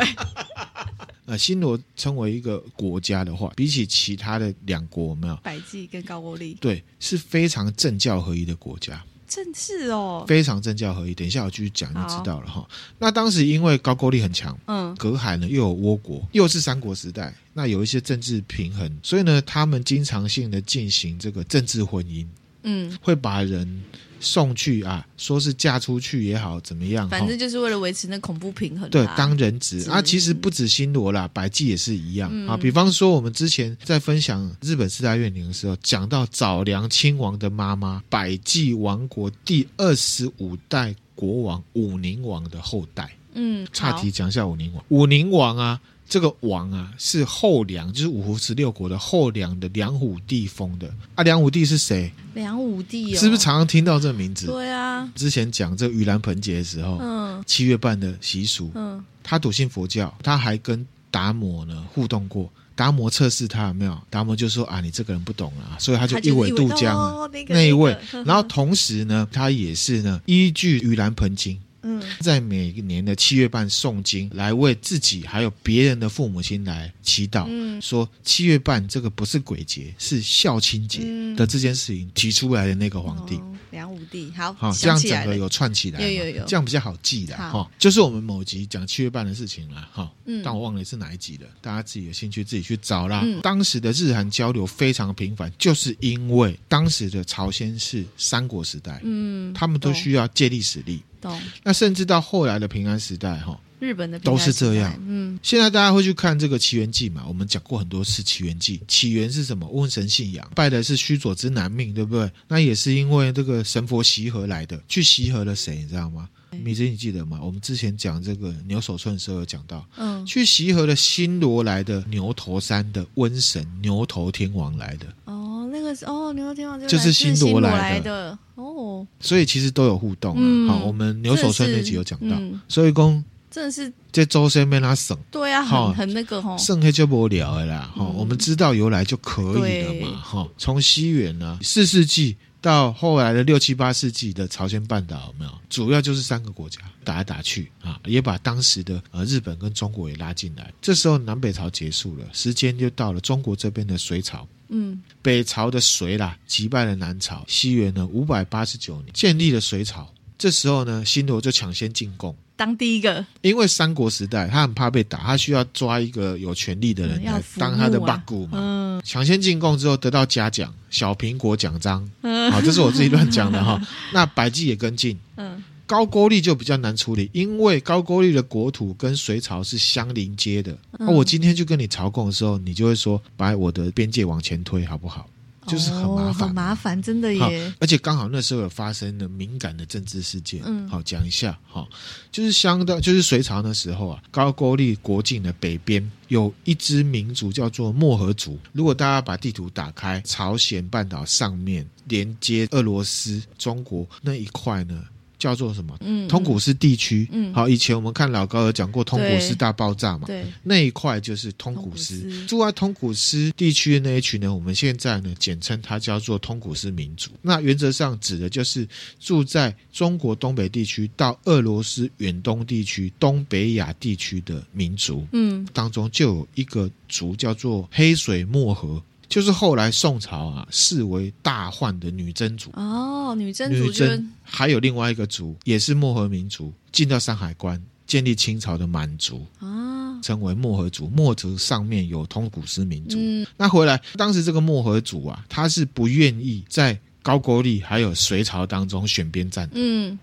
[1.25, 5.37] 呃，新罗称为一个国家的话，比起其他的两国，有没有？
[5.37, 6.59] 百济跟高句丽。
[6.61, 9.03] 对，是非常政教合一的国家。
[9.35, 11.15] 正是哦，非常政教合一。
[11.15, 12.69] 等一下我继续讲就知道了哈。
[12.99, 22.27] 那当时因为高句丽很强，嗯，隔海呢又有倭国，又是三国时代，那有一些政治平衡，所以呢，他们经常性的进行这个政治婚姻，
[22.65, 23.83] 嗯，会把人。
[24.23, 27.09] 送去啊，说是嫁出去也好，怎么样？
[27.09, 28.89] 反正就是为了维持那恐怖平衡。
[28.89, 32.57] 对，当人质啊，其实不止新罗啦，百济也是一样、嗯、啊。
[32.57, 43.11] 比方说，我们之前在分享日本四大怨灵的时候，讲到早良亲王的妈妈，百济王国第二十五代国王武宁王的后代。
[43.35, 44.85] 嗯，岔题讲一下武宁王。
[44.89, 45.81] 武宁王啊。
[46.13, 51.25] 这个王啊，是后梁，就是五胡十六国的后梁的梁武帝封的啊。
[51.25, 52.13] 梁武帝是谁？
[52.35, 54.45] 梁武帝、哦、是不是常常听到这个名字？
[54.45, 55.11] 对啊。
[55.15, 62.53] 之前讲这个盂兰盆节的时候，嗯，七月半的习俗，嗯，他笃信佛教，他还跟达摩呢互动过。
[62.75, 63.99] 达摩测试他有没有？
[64.11, 67.97] 达摩就说啊，你这个人不懂啊，所以他就一苇渡江、哦那个、那一位。
[68.27, 71.59] 然后同时呢，他也是呢，依据盂兰盆经。
[71.83, 81.01] 嗯，在每一年的七月半诵经，来为自己还有别人的父母亲来祈祷，嗯，说七月半这个不是鬼节，是孝亲节
[81.37, 87.71] 的这件事情提出来的那个皇帝，嗯、梁武帝，好，好，这样整个有串起来，有有有，这样比较好记的哈、哦。
[87.79, 93.23] 就是我们某集讲七月半的事情了哈，嗯，但我忘了是哪一集了，大家自己有兴趣自己去找啦。
[93.25, 101.03] 嗯、当时的日韩交流非常频繁，就是因为当时的朝鲜是三国时代，嗯，他们都需要借力使力。
[101.23, 104.95] 懂那甚至到后来的平安时代，哈，日本的都是这样。
[105.07, 107.25] 嗯，现在大家会去看这个《奇缘记》嘛？
[107.27, 109.67] 我们讲过很多次《奇缘记》，起源是什么？
[109.69, 112.31] 瘟神信仰，拜的是须佐之男命，对不对？
[112.49, 115.77] 那也是因为这个神佛习合来的，去习合了谁？
[115.77, 116.29] 你知道吗？
[116.63, 117.41] 米子，你记得吗？
[117.43, 125.07] 我们之前讲这个牛首村的时候有讲到，嗯，去习合了新罗来的牛头山的瘟神牛头天王来的。
[125.25, 129.07] 哦，那个是哦，牛头天王就，就是新罗来的，哦。
[129.19, 130.39] 所以其实都有互动啊。
[130.39, 137.91] 嗯、好，我们牛首村那集有讲到，嗯、所以公真的是在周身被他省，对啊，很很那个哈，省黑就不聊了啦。
[137.97, 140.21] 哈、嗯，我们知道由来就可以了嘛。
[140.21, 142.37] 哈对，从西元呢四世纪。
[142.63, 145.51] 到后来的六七八世纪的朝鲜半岛有没有？
[145.69, 150.73] 主要就是三个国家打来打去啊，也把当时的呃日本跟中国也拉进来。
[150.81, 154.47] 这时候南北朝结束了，时间就到了中国这边的隋朝。
[154.73, 160.11] 嗯，北朝的隋啦击败了南朝，西元呢五百八十九年建立了隋朝。
[160.39, 162.35] 这时候呢，新罗就抢先进贡。
[162.57, 168.59] 当第一个，因为三国时代他很怕被打，他需要抓一个有权力的人来当他的八股嘛。
[168.61, 172.09] 嗯，抢先进贡之后得到嘉奖，小苹果奖章。
[172.51, 173.81] 好，这是我自己乱讲的哈。
[174.13, 175.19] 那百济也跟进。
[175.37, 180.75] 嗯，高句丽就比较难处理，因为高句丽的国土跟隋朝是相邻接的。
[180.93, 185.29] 那、嗯、我今天去跟你朝贡的时候，你就会说把我的边界往前推，好不好？
[185.67, 187.73] 就是很麻烦，很、哦、麻烦，真的耶！
[187.79, 191.87] 而且刚好那时候有发生了敏感的政治事件，嗯，好讲一下哈，
[192.33, 198.59] 就是相当，就是隋朝那时候啊，高句丽国境的北边有一支民族叫做漠河族。
[198.73, 205.05] 如果大家把地图打开，朝鲜半岛上面连接俄罗斯、中国那一块呢？
[205.43, 205.97] 叫做什么？
[206.03, 207.27] 嗯，通古斯地区。
[207.33, 210.29] 嗯，好，以前我们看老高有讲过通古斯大爆炸嘛？
[210.29, 212.21] 对，那一块就是通古斯。
[212.21, 212.47] 通古斯。
[212.47, 217.33] 住在通古斯地区的那一群呢，我们现在呢简称它叫做通古斯民族。
[217.43, 218.87] 那原则上指的就是
[219.19, 225.27] 住在中国东北地区到俄罗斯远东地区、东北亚地区的民族。
[225.33, 229.03] 嗯，当中就有一个族叫做黑水漠河。
[229.33, 241.09] 就是后来宋朝啊视为大患的女真族哦，女真族，女真还有另外一个族也是漠河民族，进到山海关建立清朝的满族啊，称为漠河族。
[241.09, 250.19] 漠族上面有通古斯民族，嗯，那回来当时这个漠河族啊，他是不愿意在高句丽还有隋朝当中选边站，嗯，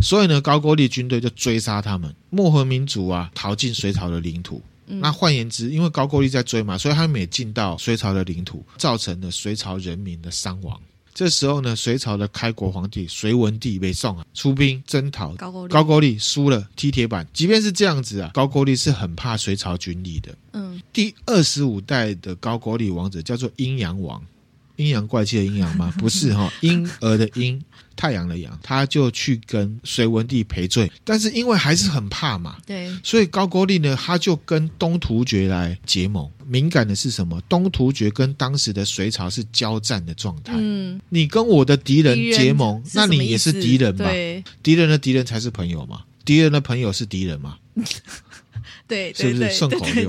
[0.00, 4.60] 所以呢，高句丽军队就追杀他们，漠河民族啊逃进隋朝的领土。
[5.00, 10.80] 那换言之，因为高句丽在追嘛，所以他们也进到隋朝的领土，造成了隋朝人民的伤亡。
[11.14, 17.26] 这时候呢，隋朝的开国皇帝隋文帝北宋啊，出兵征讨高句丽，高句丽输了，踢铁板。
[17.34, 20.34] 即便是这样子啊，高句丽是很怕隋朝军力的。
[20.52, 24.22] 嗯，第二十五代的高句丽王者叫做阴阳王。
[24.82, 25.92] 阴阳怪气的阴阳吗？
[25.98, 27.60] 不是哈，婴儿的婴，
[27.94, 36.28] 太阳的阳，他就去跟隋文帝赔罪，但是因为还是很怕嘛，对，所以高句丽呢，他就跟东突厥来结盟。
[36.46, 37.40] 敏感的是什么？
[37.48, 40.52] 东突厥跟当时的隋朝是交战的状态。
[40.56, 44.04] 嗯，你跟我的敌人结盟，那你也是敌人嘛？
[44.10, 46.02] 对，敌人的敌人才是朋友嘛？
[46.24, 47.56] 敌人的朋友是敌人嘛？
[48.92, 50.08] 对，是不是顺口溜？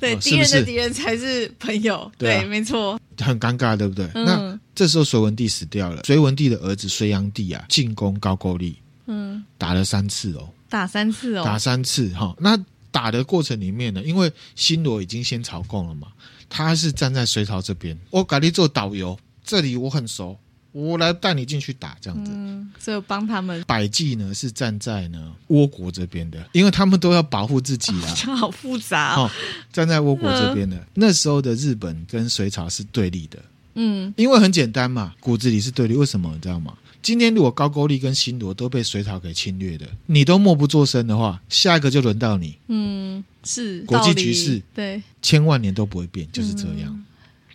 [0.00, 2.10] 对，敌人 的敌人才是朋友。
[2.18, 2.98] 对，没错。
[3.18, 4.04] 很尴尬，对不对？
[4.14, 12.36] 嗯、那这时候隋文帝死掉了，隋文帝的儿子隋炀帝啊，进攻高句丽，嗯，打了三次哦，打三次哦，打三次哈、哦。
[12.40, 12.58] 那
[12.90, 16.08] 打的过程里面呢，因为新罗已经先朝贡了嘛，
[16.48, 20.36] 他是站在隋朝这边，我赶紧做导游，这里我很熟。
[20.72, 23.62] 我来带你进去打，这样子，嗯，所以帮他们。
[23.66, 28.14] 百济呢是站在呢倭国这边的，因为他们都要保护自己啊。
[28.16, 29.30] 这 好复杂哦，
[29.72, 33.38] 站在倭国这边的，嗯，那时候的日本跟隋朝是对立的。
[33.74, 35.94] 嗯，因为很简单嘛，骨子里是对立。
[35.94, 36.74] 为什么你知道吗？
[37.02, 42.56] 今天如果高句丽跟新罗都被隋朝给侵略的，你都默不作声的话，下一个就轮到你。
[42.68, 46.84] 嗯，是国际局势，对，千万年都不会变，就是这样。
[46.86, 47.04] 嗯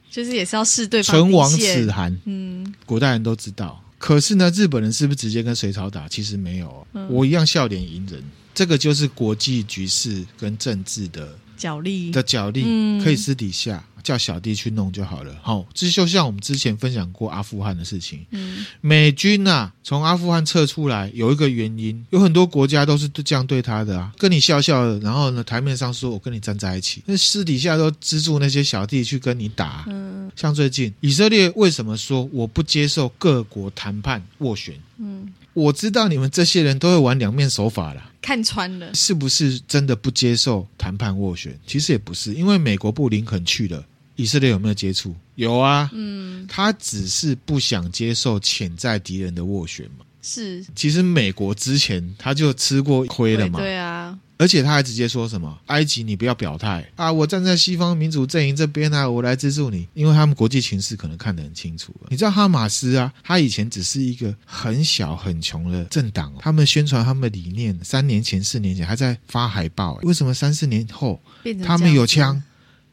[0.10, 3.84] 就是也是要试对方唇亡齿寒，嗯，古代人都知道。
[4.00, 6.08] 可是呢，日本人是不是直接跟隋朝打？
[6.08, 8.24] 其实没有，嗯、我一样笑脸迎人。
[8.54, 12.64] 这个就是国际局势跟政治的角力的脚力，
[13.04, 13.84] 可以私底下。
[14.04, 15.36] 叫小弟去弄就好了。
[15.42, 18.26] 好，这就像我们之前分享过阿富汗的事情。
[18.32, 29.84] 嗯，美军呐、啊，从阿富汗撤出来有一个原因，有很多国家都是这样对他的啊，跟你笑笑的，然后呢，台面上说我跟你站在一起，那私底下都资助那些小弟去跟你打。
[29.90, 34.74] 嗯，像最近以色列为什么说我不接受各国谈判斡旋？
[35.00, 35.28] 嗯。
[35.58, 41.60] 我知道你们这些人都会玩两面手法啦，看穿了，是不是真的不接受谈判斡旋？
[41.66, 43.84] 其实也不是，因为美国布林肯去了，
[44.16, 45.16] 以色列有没有接触？
[45.34, 50.06] 有啊，嗯，他只是不想接受潜在敌人的斡旋嘛。
[50.22, 53.58] 是，其实美国之前他就吃过亏了嘛。
[53.58, 54.16] 对，对啊。
[54.40, 57.12] 而且他还直接说什么：“埃及，你不要表态啊！
[57.12, 61.92] 我站在西方民主阵营这边啊，我来资助你，因为他们国际情势可能看得很清楚。
[62.10, 69.96] 你知道哈马斯啊，他以前只是一个很小很穷的政党，他们宣传他们的理念，三年前、四年前还在发海报。
[70.04, 71.20] 为什么三四年后
[71.66, 72.40] 他们有枪，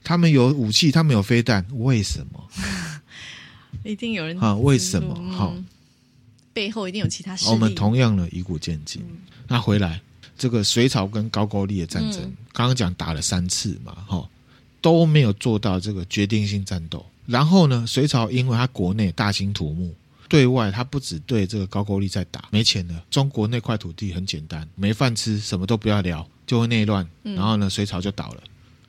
[0.02, 1.66] 他们有武器，他们有飞弹？
[1.72, 2.48] 为什么？
[3.84, 4.56] 一定有人啊？
[4.56, 5.14] 为什么？
[5.30, 5.66] 好、嗯，
[6.54, 7.50] 背后一定有其他事。
[7.50, 10.00] 我们同样的以古见今，嗯、那回来。”
[10.36, 14.28] 这个隋朝跟高句丽的战争，嗯、刚刚讲打了三次嘛，哈，
[14.80, 17.04] 都没有做到这个决定性战斗。
[17.26, 19.94] 然后呢，隋朝因为他国内大兴土木，
[20.28, 27.08] 对外他不只对这个高句丽在打，没钱了，中国那块土地很简单，没饭吃，什么都不要聊，就会内乱。
[27.22, 28.42] 然后呢，隋朝就倒了，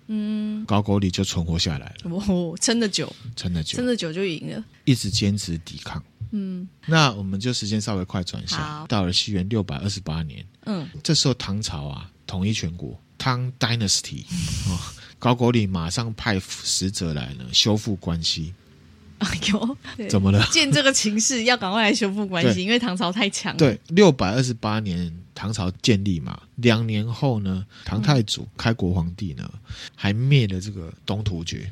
[0.07, 2.11] 嗯，高句丽就存活下来了。
[2.27, 6.03] 哦，撑得久，撑得久，撑得久就赢了，一直坚持抵抗。
[6.31, 14.23] 嗯，那我们就时间稍微快转一下，到了西元六百二十八年，嗯，这时候唐朝啊统一全国，唐 Dynasty，
[14.67, 14.77] 哦，
[15.17, 18.53] 高句丽马上派使者来呢修复关系。
[19.19, 20.45] 哎呦，对怎么了？
[20.51, 23.57] 见这个情势，要赶快来修复关系，因为唐朝太强了。
[23.57, 29.49] 对，六百二十八年唐朝建立嘛，两年后呢，唐太祖开国皇帝呢，
[29.95, 31.71] 还灭了这个东突厥。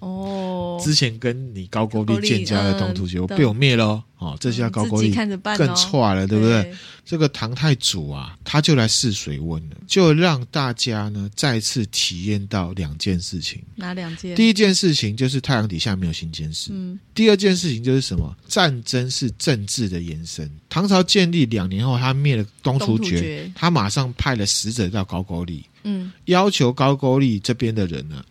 [0.00, 5.14] 哦，之前跟你高句丽建交的东突厥，被我灭了哦，哦，这下高句丽
[5.56, 6.62] 更错了，对不对？
[6.62, 6.74] 对
[7.04, 13.60] 这个唐太祖啊，他就来试水温了，就让大家呢再次体验到两件事情。
[13.74, 14.34] 哪两件？
[14.36, 16.70] 第一件事情就是太阳底下没有新鲜事。
[16.72, 18.34] 嗯，第二件事情就是什么？
[18.46, 20.48] 战争是政治的延伸。
[20.68, 28.24] 唐朝建立两年后，他灭了东突厥，东突厥他马上派了使者到高句丽，嗯，要求高句丽这边的人呢。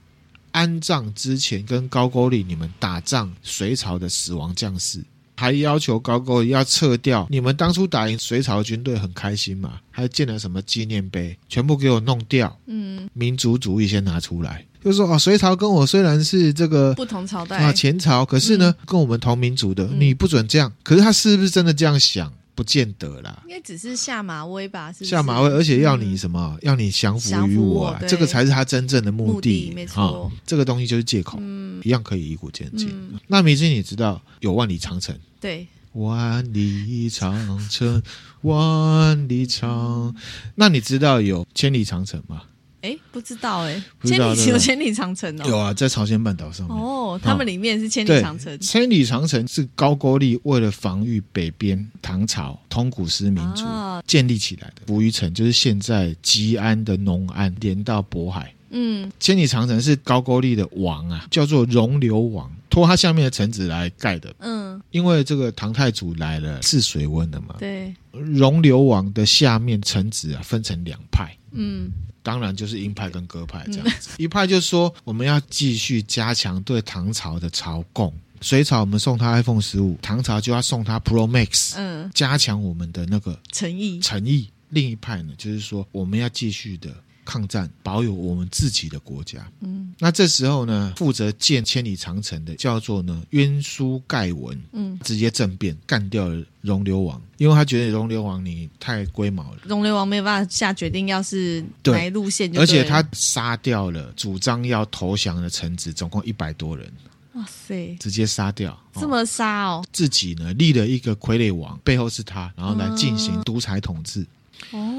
[0.51, 5.03] 安葬之前跟高句丽你们打仗隋朝的死亡将士，
[5.35, 7.27] 还要求高句丽要撤掉。
[7.29, 12.57] 你们当初打赢隋朝军队很开心嘛，还建了什么纪念碑，全部给我弄掉。
[12.67, 17.57] 嗯，民族主义先拿出来，就说哦，隋朝跟我虽然是这个不同朝代。
[17.57, 20.71] 啊前朝，可是呢、嗯、跟我们同民族的，你不准这样。
[20.83, 22.33] 可是他是不是真的这样想？
[22.59, 24.91] 不见得啦，应该只是下马威吧？
[24.91, 26.57] 是是下马威，而且要你什么？
[26.57, 29.71] 嗯、要你降服于我、啊，这个才是他真正的目的。
[29.73, 32.89] 没错、哦，这个东西就是借口，嗯、一样可以以古见今。
[32.91, 35.17] 嗯、那明星你知道有万里长城？
[35.39, 38.03] 对，万里长城，
[38.41, 40.13] 万里长。
[40.55, 42.41] 那你知道有千里长城吗？
[42.81, 48.57] 哎，不知道哎，千里有千里长城哦，有啊，在朝鲜半岛上面哦，他们里面是千里长城。
[48.59, 53.65] 千里长城是高句丽为了防御北边唐朝通古斯民族
[54.07, 54.83] 建立起来的。
[54.87, 58.53] 扶余城就是现在吉安的农安，连到渤海。
[58.69, 64.33] 嗯，千里长城是高句丽的王啊，叫做容留王，托他下面的臣子来盖的。
[64.39, 67.55] 嗯，因为这个唐太祖来了，是水温的嘛。
[67.59, 71.35] 对，容留王的下面臣子啊，分成两派。
[71.51, 71.91] 嗯。
[72.21, 83.99] 当然就是鹰派跟鸽派这样子，嗯、一派就说我们要继续加强对唐朝的朝贡，隋朝我们送他 iPhone 十五，唐朝就要送他 Pro Max，嗯，加强我们的那个诚意。
[83.99, 84.49] 诚意。
[84.71, 86.91] 另一派呢，就是说我们要继续的
[87.29, 89.47] 抗战，保有我们自己的国家。
[89.61, 97.21] 嗯，那这时候呢，负责建千里长城的叫做呢鸢书盖文，嗯，直接政变干掉了容留王。
[97.37, 106.91] 因为他觉得容留王你太龟毛了，容留王没有办法下决定，要是哪一路线就，而且他杀掉了主张要投降的臣子，总共一百多人。
[107.33, 109.85] 哇塞，直接杀掉，这么杀哦！
[109.93, 114.25] 自己呢立了一个傀儡王，背后是他，然后来进行独裁统治。
[114.71, 114.98] 哦，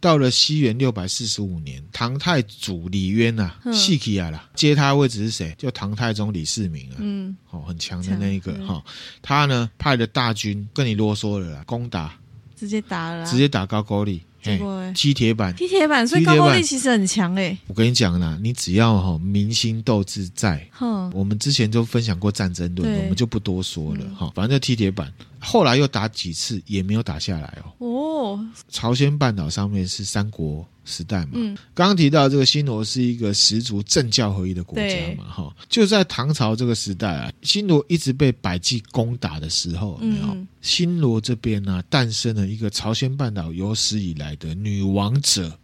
[0.00, 5.54] 到了西元六百四十五年，唐太祖李渊啊，细起来了，接他位置是谁？
[5.58, 8.84] 就唐太宗李世民啊，嗯，哦，很强的那一个哈、哦，
[9.22, 12.18] 他呢派了大军，跟你啰嗦了啦，攻打，
[12.56, 14.22] 直接打了，直接打高句丽。
[14.42, 14.58] 嘿，
[14.94, 17.54] 踢铁板，踢铁板，所以高句丽其实很强哎。
[17.66, 20.66] 我跟你讲啦，你只要哈民心斗志在，
[21.12, 24.32] 我们之前就分享过战争论，我们就不多说了哈。
[24.34, 27.86] 反正就踢铁板，后来又打几次也没有打下来哦。
[27.86, 40.26] 哦，朝鲜半岛上面是三国时代嘛，嗯，刚刚提到这个新罗是一个十足政教合一的国家嘛，哈，就在唐朝这个时代啊，新罗一直被百济攻打的时候，有没有？
[40.26, 45.56] 嗯、新罗这边呢、啊，诞生了一个朝鲜半岛有史以来的女王者。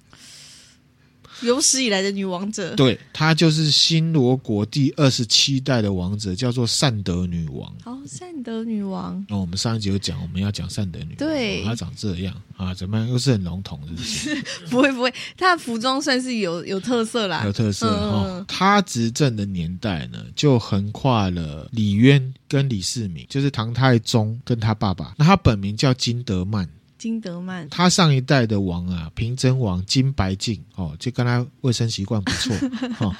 [1.42, 7.74] 有史以来的女王者，对，她就是新罗国第二十七代的王者，叫做善德女王。
[7.84, 9.24] 哦，善德女王。
[9.28, 11.16] 那、哦、我们上一集有讲，我们要讲善德女王。
[11.16, 13.08] 对，她、哦、长这样啊，怎么样？
[13.08, 14.44] 又是很笼统，是不是？
[14.70, 18.44] 不会不会，她的服装算是有有特色啦，有特色哈、嗯哦。
[18.48, 25.14] 她执政的年代呢，就横跨了李渊跟李世民，就是唐太宗跟他爸爸。
[25.18, 26.68] 那他本名叫金德曼。
[26.98, 32.54] 金德曼，他上一代的王啊，平真王金白净哦，就跟他卫生习惯不错
[33.00, 33.14] 哦，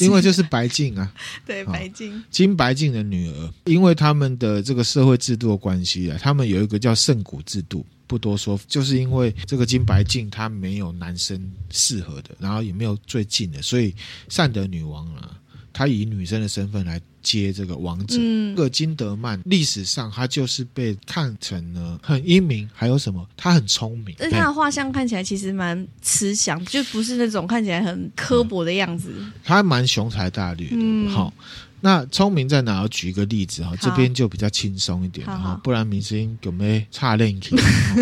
[0.00, 1.12] 因为就是白净啊，
[1.46, 13.94] 对，哦、白净金白净的女儿，因为他们的这个社会制度的关系啊，他们有一个叫圣古制度，不多说，就是因为这个金白净她没有男生适合的，然后也没有最近的，所以
[14.28, 15.38] 善德女王啊，
[15.72, 17.00] 她以女生的身份来。
[17.24, 23.26] 接这个王者，嗯、这个金德曼历史上他就是被看成呢很英明，还有什么？
[23.36, 29.12] 他很聪明，但是他的画像看起来其实蛮慈祥，就不是那种看起来很刻薄的样子。
[29.18, 30.76] 嗯、他蛮雄才大略的。
[30.78, 31.32] 嗯、好，
[31.80, 32.82] 那聪明在哪？
[32.82, 37.34] 我举一个例子哈，这边就比较轻松一点哈，不然明星有没有差练？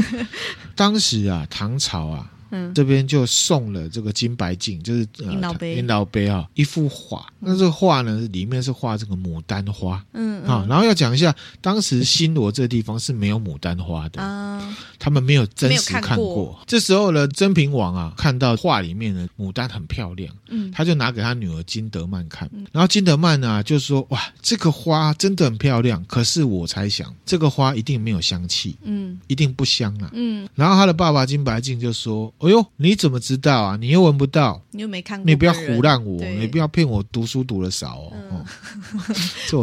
[0.75, 2.32] 当时啊，唐朝啊。
[2.53, 5.75] 嗯，这边就送了这个金白镜，就是银老杯。
[5.77, 7.27] 银老杯啊，一幅画。
[7.41, 10.03] 那这个画呢，里面是画这个牡丹花。
[10.13, 14.23] 嗯啊，然后要讲一下，当时新罗这个地方是没有牡丹花的。
[14.23, 16.61] 啊，他们没有真实看过，看过。
[16.67, 33.79] 这时候呢，真平王啊，看到画里面的牡丹很漂亮，嗯，他就拿给他女儿金德曼看，然后金德曼呢就说：“哇，这个花真的很漂亮，可是我猜想这个花一定没有香气，嗯，一定不香啊，嗯。”然后他的爸爸金白镜就说：“哎呦，你怎么知道啊？
[33.81, 38.13] 你又闻不到，你又没看过，你不要胡乱我，你不要骗我读书读得少哦。
[38.13, 38.45] 嗯哦”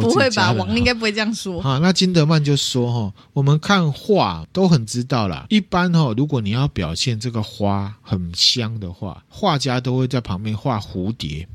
[0.00, 0.52] 不会吧？
[0.52, 1.60] 的王应该不会这样说。
[1.60, 5.44] 好，那金德曼就说：“哈，我们看画都很知道啦。
[5.50, 11.46] 一般哈，如果你要表现这个花很香的话，画家都会在旁边画蝴蝶。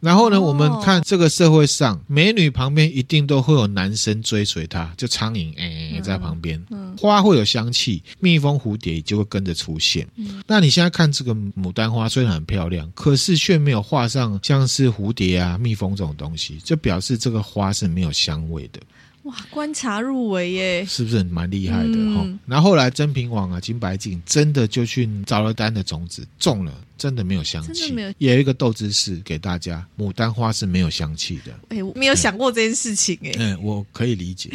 [0.00, 6.62] 哦，然后呢，哦我们看这个社会上，美女旁边一定都会有男生追随她，就苍蝇哎在旁边。
[6.70, 10.06] 嗯，花会有香气，蜜蜂、蝴蝶就会跟着出现。
[10.16, 18.80] 嗯，那你现在看这个牡丹花，虽然很漂亮，可是却没有画上像是蝴蝶啊、蜜蜂这种东西，就表示这个花是没有香味的。”
[19.24, 22.38] 哇，观察入围耶，是不是蛮厉害的哈、嗯？
[22.46, 27.74] 然后后来真平王啊，金白净真的就去找了丹的种子种了，真的没有香气。
[27.74, 28.14] 真的没有。
[28.16, 31.52] 也有一个豆知识给大家：牡丹花是没有香气的。
[31.68, 33.32] 哎，我没有想过这件事情哎。
[33.36, 34.50] 嗯，我可以理解。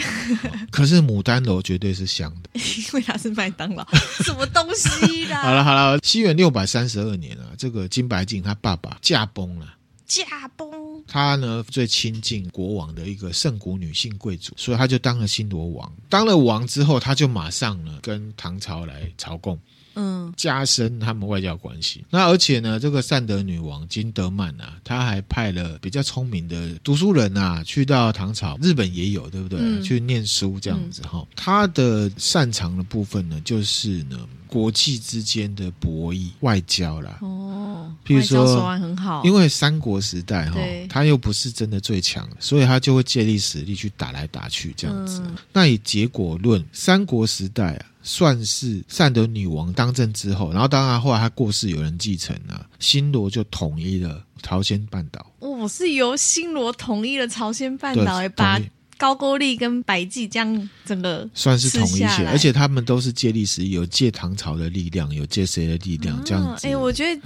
[0.72, 3.86] 可是牡丹楼绝对是香的， 因为它是麦当劳，
[4.24, 5.42] 什么东西啦？
[5.46, 9.68] 好了好了，西元六百三十二年啊，这个金白净他爸爸驾崩了。
[10.06, 10.70] 驾崩，
[11.08, 15.92] 他呢最亲近国王的一个圣古女性贵族，所以他就当了新罗王。
[16.10, 19.60] 当了王之后，他就马上呢跟唐朝来朝贡，
[19.96, 22.06] 嗯，加深他们外交关系。
[22.10, 29.60] 那而且呢，这个善德女王金德曼啊，她还派了比较聪明的读书人啊，去到唐朝，日本也有，对不对？
[29.60, 31.28] 嗯、去念书这样子哈、嗯。
[31.36, 34.20] 他的擅长的部分呢，就是呢。
[34.56, 45.22] 国际之间的博弈、外交啦，哦，譬如说手腕很好，因为三国时代哈，他又不是真的最强，所以他就会借力使力去打来打去这样子。
[45.26, 55.30] 嗯、那以结果论，三国时代啊，算是善德女王当政之后，然后当然后来他过世，有人继承啊，新罗就统一了朝鲜半岛。
[55.40, 58.58] 哦，是由新罗统一了朝鲜半岛，把。
[58.98, 66.68] 高句丽跟百济这样整个算是统一起来，而且他们都是借力使力，有借唐朝的力量，有借谁的力量，这样子。
[66.68, 67.22] 哎、欸，我觉得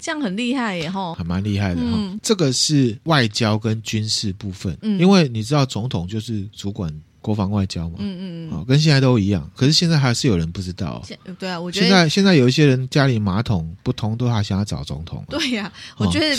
[0.00, 2.20] 这样很厉害耶，吼，还蛮厉害的哈、嗯。
[2.22, 6.92] 这个是外交跟军事部分，嗯、因为你知道总统就是主管。
[7.24, 9.50] 国防外交嘛，嗯嗯嗯，哦，跟现在都一样。
[9.56, 11.02] 可是现在还是有人不知道。
[11.38, 15.24] 对啊，我觉得现在现在有一些人家里马桶不通，都还想要找总统。
[15.30, 16.36] 对呀、啊，我觉得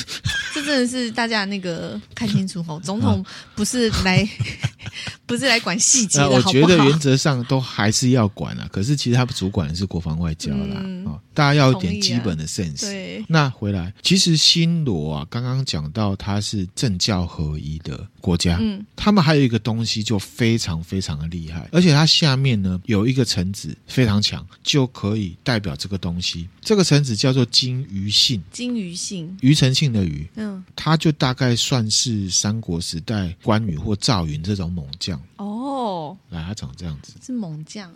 [0.53, 3.25] 这真的是大家那个 看清楚哦，总统
[3.55, 4.29] 不是来
[5.25, 8.69] 不是来管细节的，我觉得原则上都还是要管啊。
[8.71, 12.81] 可是其实他主管的是国防外交啦，嗯、哦，大家要有点基本的 sense。
[12.81, 20.74] 对，那回来，其实新罗啊，刚刚讲到它是政教合一的国家，嗯，他们还有一个东西就非常。
[20.83, 26.47] 非常的厉害，而且它下面呢有一个臣子非常强，就可以代表这个东西。
[26.61, 35.21] 这个臣子叫做金鱼信，金鱼信，庾澄庆的庾，嗯，他就大概算是三国时代关羽或赵云这种猛将。
[35.37, 37.91] 哦，来，他长这样子，是猛将。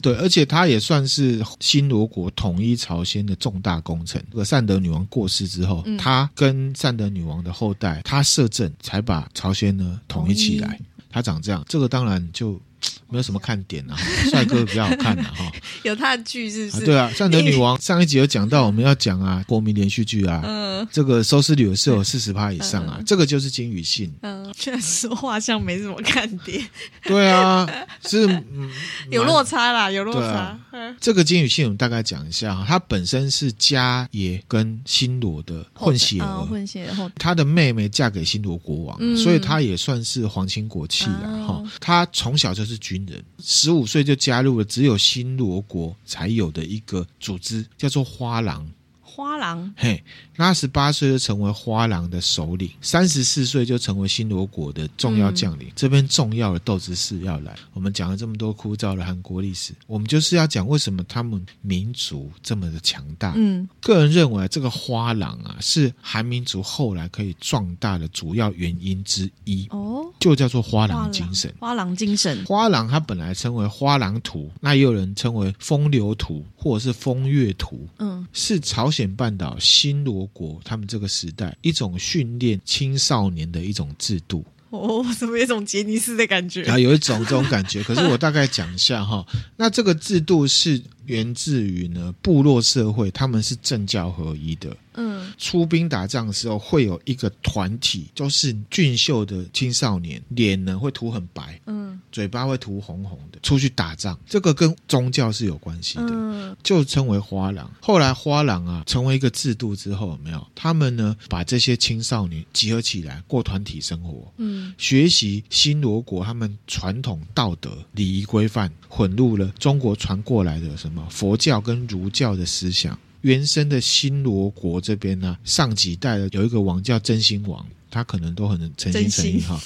[0.00, 4.24] 对，而且他也算是新罗国统一朝鲜的重大功臣。
[4.30, 10.80] 这个善德女王过世之后，嗯、他跟善德女王的后代，他摄政才把朝鲜呢统一起来。
[11.12, 12.60] 他长这样，这个当然就
[13.08, 14.00] 没有什么看点了、啊。
[14.30, 15.52] 帅哥比较好看的、啊、哈，
[15.84, 16.82] 有他的剧是不是？
[16.82, 24.12] 啊对啊，善德女王上一集有讲到，我们要讲啊，国民连续剧啊，嗯，这个收视率是有四十趴以上啊、嗯，这个就是金宇信。
[24.22, 26.64] 嗯，确实画像没什么看点。
[27.04, 27.68] 对啊，
[28.06, 28.70] 是、嗯、
[29.10, 30.32] 有落差啦，有落差。
[30.32, 41.62] 啊嗯、这个金宇信我们大概讲一下哈，他本身是家爷跟新罗的混血儿，哦、混血后他的妹妹嫁给新罗国王、嗯，所以他也算是皇亲国戚啊哈。
[41.78, 48.66] 他从小就是是军人，十五岁就加入了只有新罗国才有的一个组织，叫做花郎。
[49.14, 50.02] 花郎，嘿，
[50.36, 55.68] 那十八岁就成为花郎的首领，三十四岁就成为新罗国的重要将领。
[55.68, 63.34] 嗯、这边重要的豆知识要来，我们讲了这么多枯燥的韩国历史，我们就是要讲为什么他们民族这么的强大。
[63.36, 69.66] 嗯，个人认为这个花郎啊，是韩民族后来可以壮大的主要原因之一。
[69.70, 71.52] 哦，就叫做花郎精神。
[71.60, 77.86] 花郎精神，花郎他本来称为花郎图，那也有人称为风流图或者是风月图。
[77.98, 79.01] 嗯，是朝鲜。
[79.10, 84.44] 半岛新罗国，他们这个时代一种训练青少年的一种制度。
[84.70, 86.64] 哦，怎么有一种杰尼斯的感觉？
[86.64, 87.82] 啊，有一种这种感觉。
[87.82, 89.26] 可是我大概讲一下哈，
[89.56, 94.76] 那这个制度是源自于呢部落社会，他们是政教合一的。
[94.94, 104.18] 嗯，出兵打仗的时候会有一个团体，都是俊秀的青少年，脸呢会涂很白，嗯，嘴巴会涂红红的，出去打仗。
[104.28, 107.70] 这个跟宗教是有关系的，嗯，就称为花郎。
[107.80, 110.46] 后来花郎啊成为一个制度之后，有没有？
[110.54, 122.98] 他们呢把这些青少年集合起来过团体生活，嗯，学习新罗国他们传统道德礼仪规范，混入了中国传过来的什么佛教跟儒教的思想。
[123.22, 129.62] 原生的新罗国这边呢，上几代的有一个王叫真心王，他可能都很诚心诚意哈。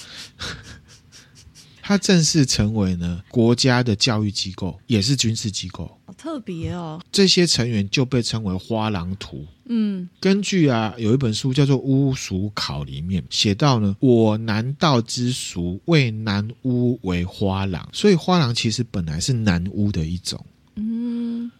[1.80, 7.00] 他正式成为呢国家的教育机构，也是军事机构，好特别哦。
[7.10, 9.46] 这些成员就被称为花郎图。
[9.68, 20.44] 嗯，根据啊有一本书叫做《巫俗考》里面写到呢，我南道之俗谓南巫为花郎，所以花郎其实本来是南巫的一种。
[20.76, 21.50] 嗯。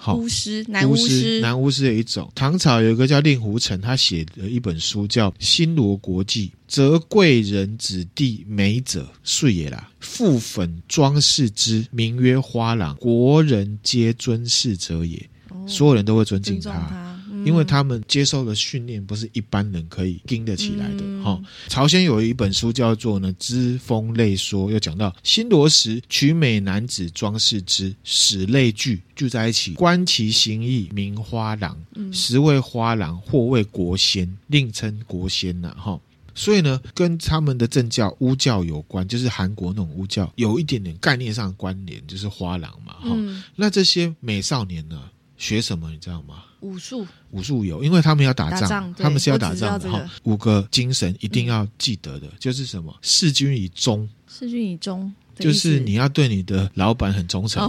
[0.00, 2.30] 好，巫师，男巫师，男巫师的一种。
[2.32, 15.28] 唐朝有一个叫令狐澄，他写的一本书叫《新罗国记》，则贵人子弟美者遂也啦，覆粉装饰之，名曰花郎，国人皆尊事者也。
[15.48, 17.07] 哦，所有人都会尊敬他。
[17.44, 21.44] 因为他们接受的训练不是一般人可以经得起来的哈、嗯。
[21.68, 31.76] 朝鲜有一本书叫做呢《知风类说》，又讲到新罗时取美男子装饰之，使类聚聚在一起，观其形意，名花郎。
[32.12, 36.00] 实为花郎，或为国仙，另称国仙呐哈。
[36.34, 43.42] 所以呢，跟他们的政教巫教有关，就是韩国那种巫教有一点点概念上的关联，就是花郎嘛哈、嗯。
[43.56, 45.02] 那这些美少年呢，
[45.38, 46.42] 学什么你知道吗？
[46.60, 50.10] 武术，武术有，因为他们要打仗，打仗他们是要打仗的哈、这个。
[50.24, 52.92] 五个精神一定要记得的，嗯、就是什么？
[53.00, 57.62] 事君以忠，事君以忠，就是你要对你的老板很忠诚。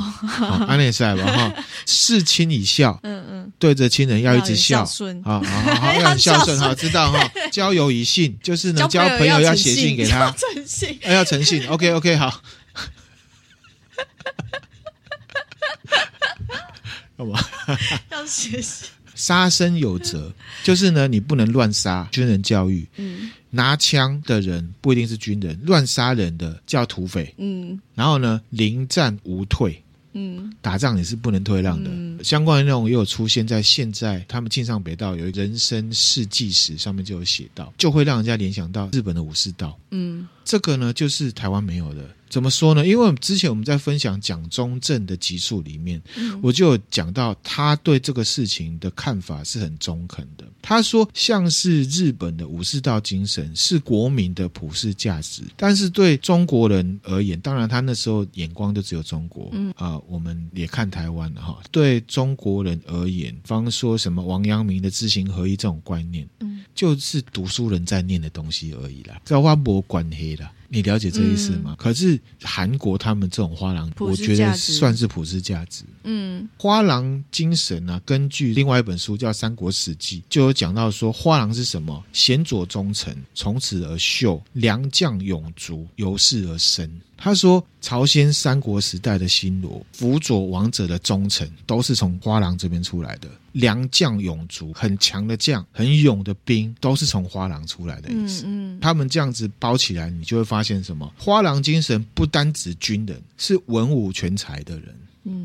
[0.67, 1.63] 安内赛吧哈。
[1.85, 7.31] 事亲以孝，嗯嗯，对着亲人要一直 孝顺，好好好，好要很孝顺哈，知道哈。
[7.53, 11.67] 交友以信，就是呢，交朋友要写信给他，诚信，要诚信。
[11.67, 12.41] OK OK，好。
[17.19, 17.37] 干嘛？
[18.11, 22.07] 要学习杀生有责， 就是呢，你不能乱杀。
[22.13, 27.77] 军人教育，嗯，拿枪的人不一定是军人，乱杀人的叫土匪，嗯。
[27.93, 31.89] 然后呢，临战无退，嗯，打仗也是不能退让的。
[31.93, 42.15] 嗯、相关的内容也有出现在现在他们庆尚北道有人生事纪史上面就有写到，就会让人家联想到日本的武士道，嗯，这个呢就是台湾没有的。
[42.29, 42.85] 怎么说呢？
[42.85, 50.45] 因为之前我们在分享蒋中正的集数里面，嗯，我就有讲到他对这个事情的看法是很中肯的。
[50.61, 61.59] 他说，像是日本的武士道精神是国民的普世价值，但是对中国人而言，当然他那时候眼光就只有中国，嗯啊，呃，我们也看台湾了哈。
[61.71, 70.49] 对中国人而言，方说什么王阳明的知行合一这种观念，嗯，就是读书人在念的东西而已啦，这话没关黑的。
[70.71, 71.71] 你了解这意思吗？
[71.71, 75.83] 嗯、可是韩国他们这种花郎，我觉得算是普世价值。
[76.03, 82.03] 嗯，花郎精神呢、啊，根据另外一本书叫《三国史记》，就有讲到说，花郎是什么？
[82.13, 86.87] 贤佐忠臣，从此而秀；良将勇卒，由是而生。
[87.21, 93.27] 他说，朝鲜三国时代的新罗辅佐王者的忠臣，都是从花郎这边出来的。
[93.51, 98.43] 良将勇卒，很强的将，很勇的兵，都是从花郎出来的意思。
[98.45, 101.11] 嗯嗯，他们这样子包起来，你就会发现什么？
[101.17, 104.95] 花郎精神不单指军人，是文武全才的人。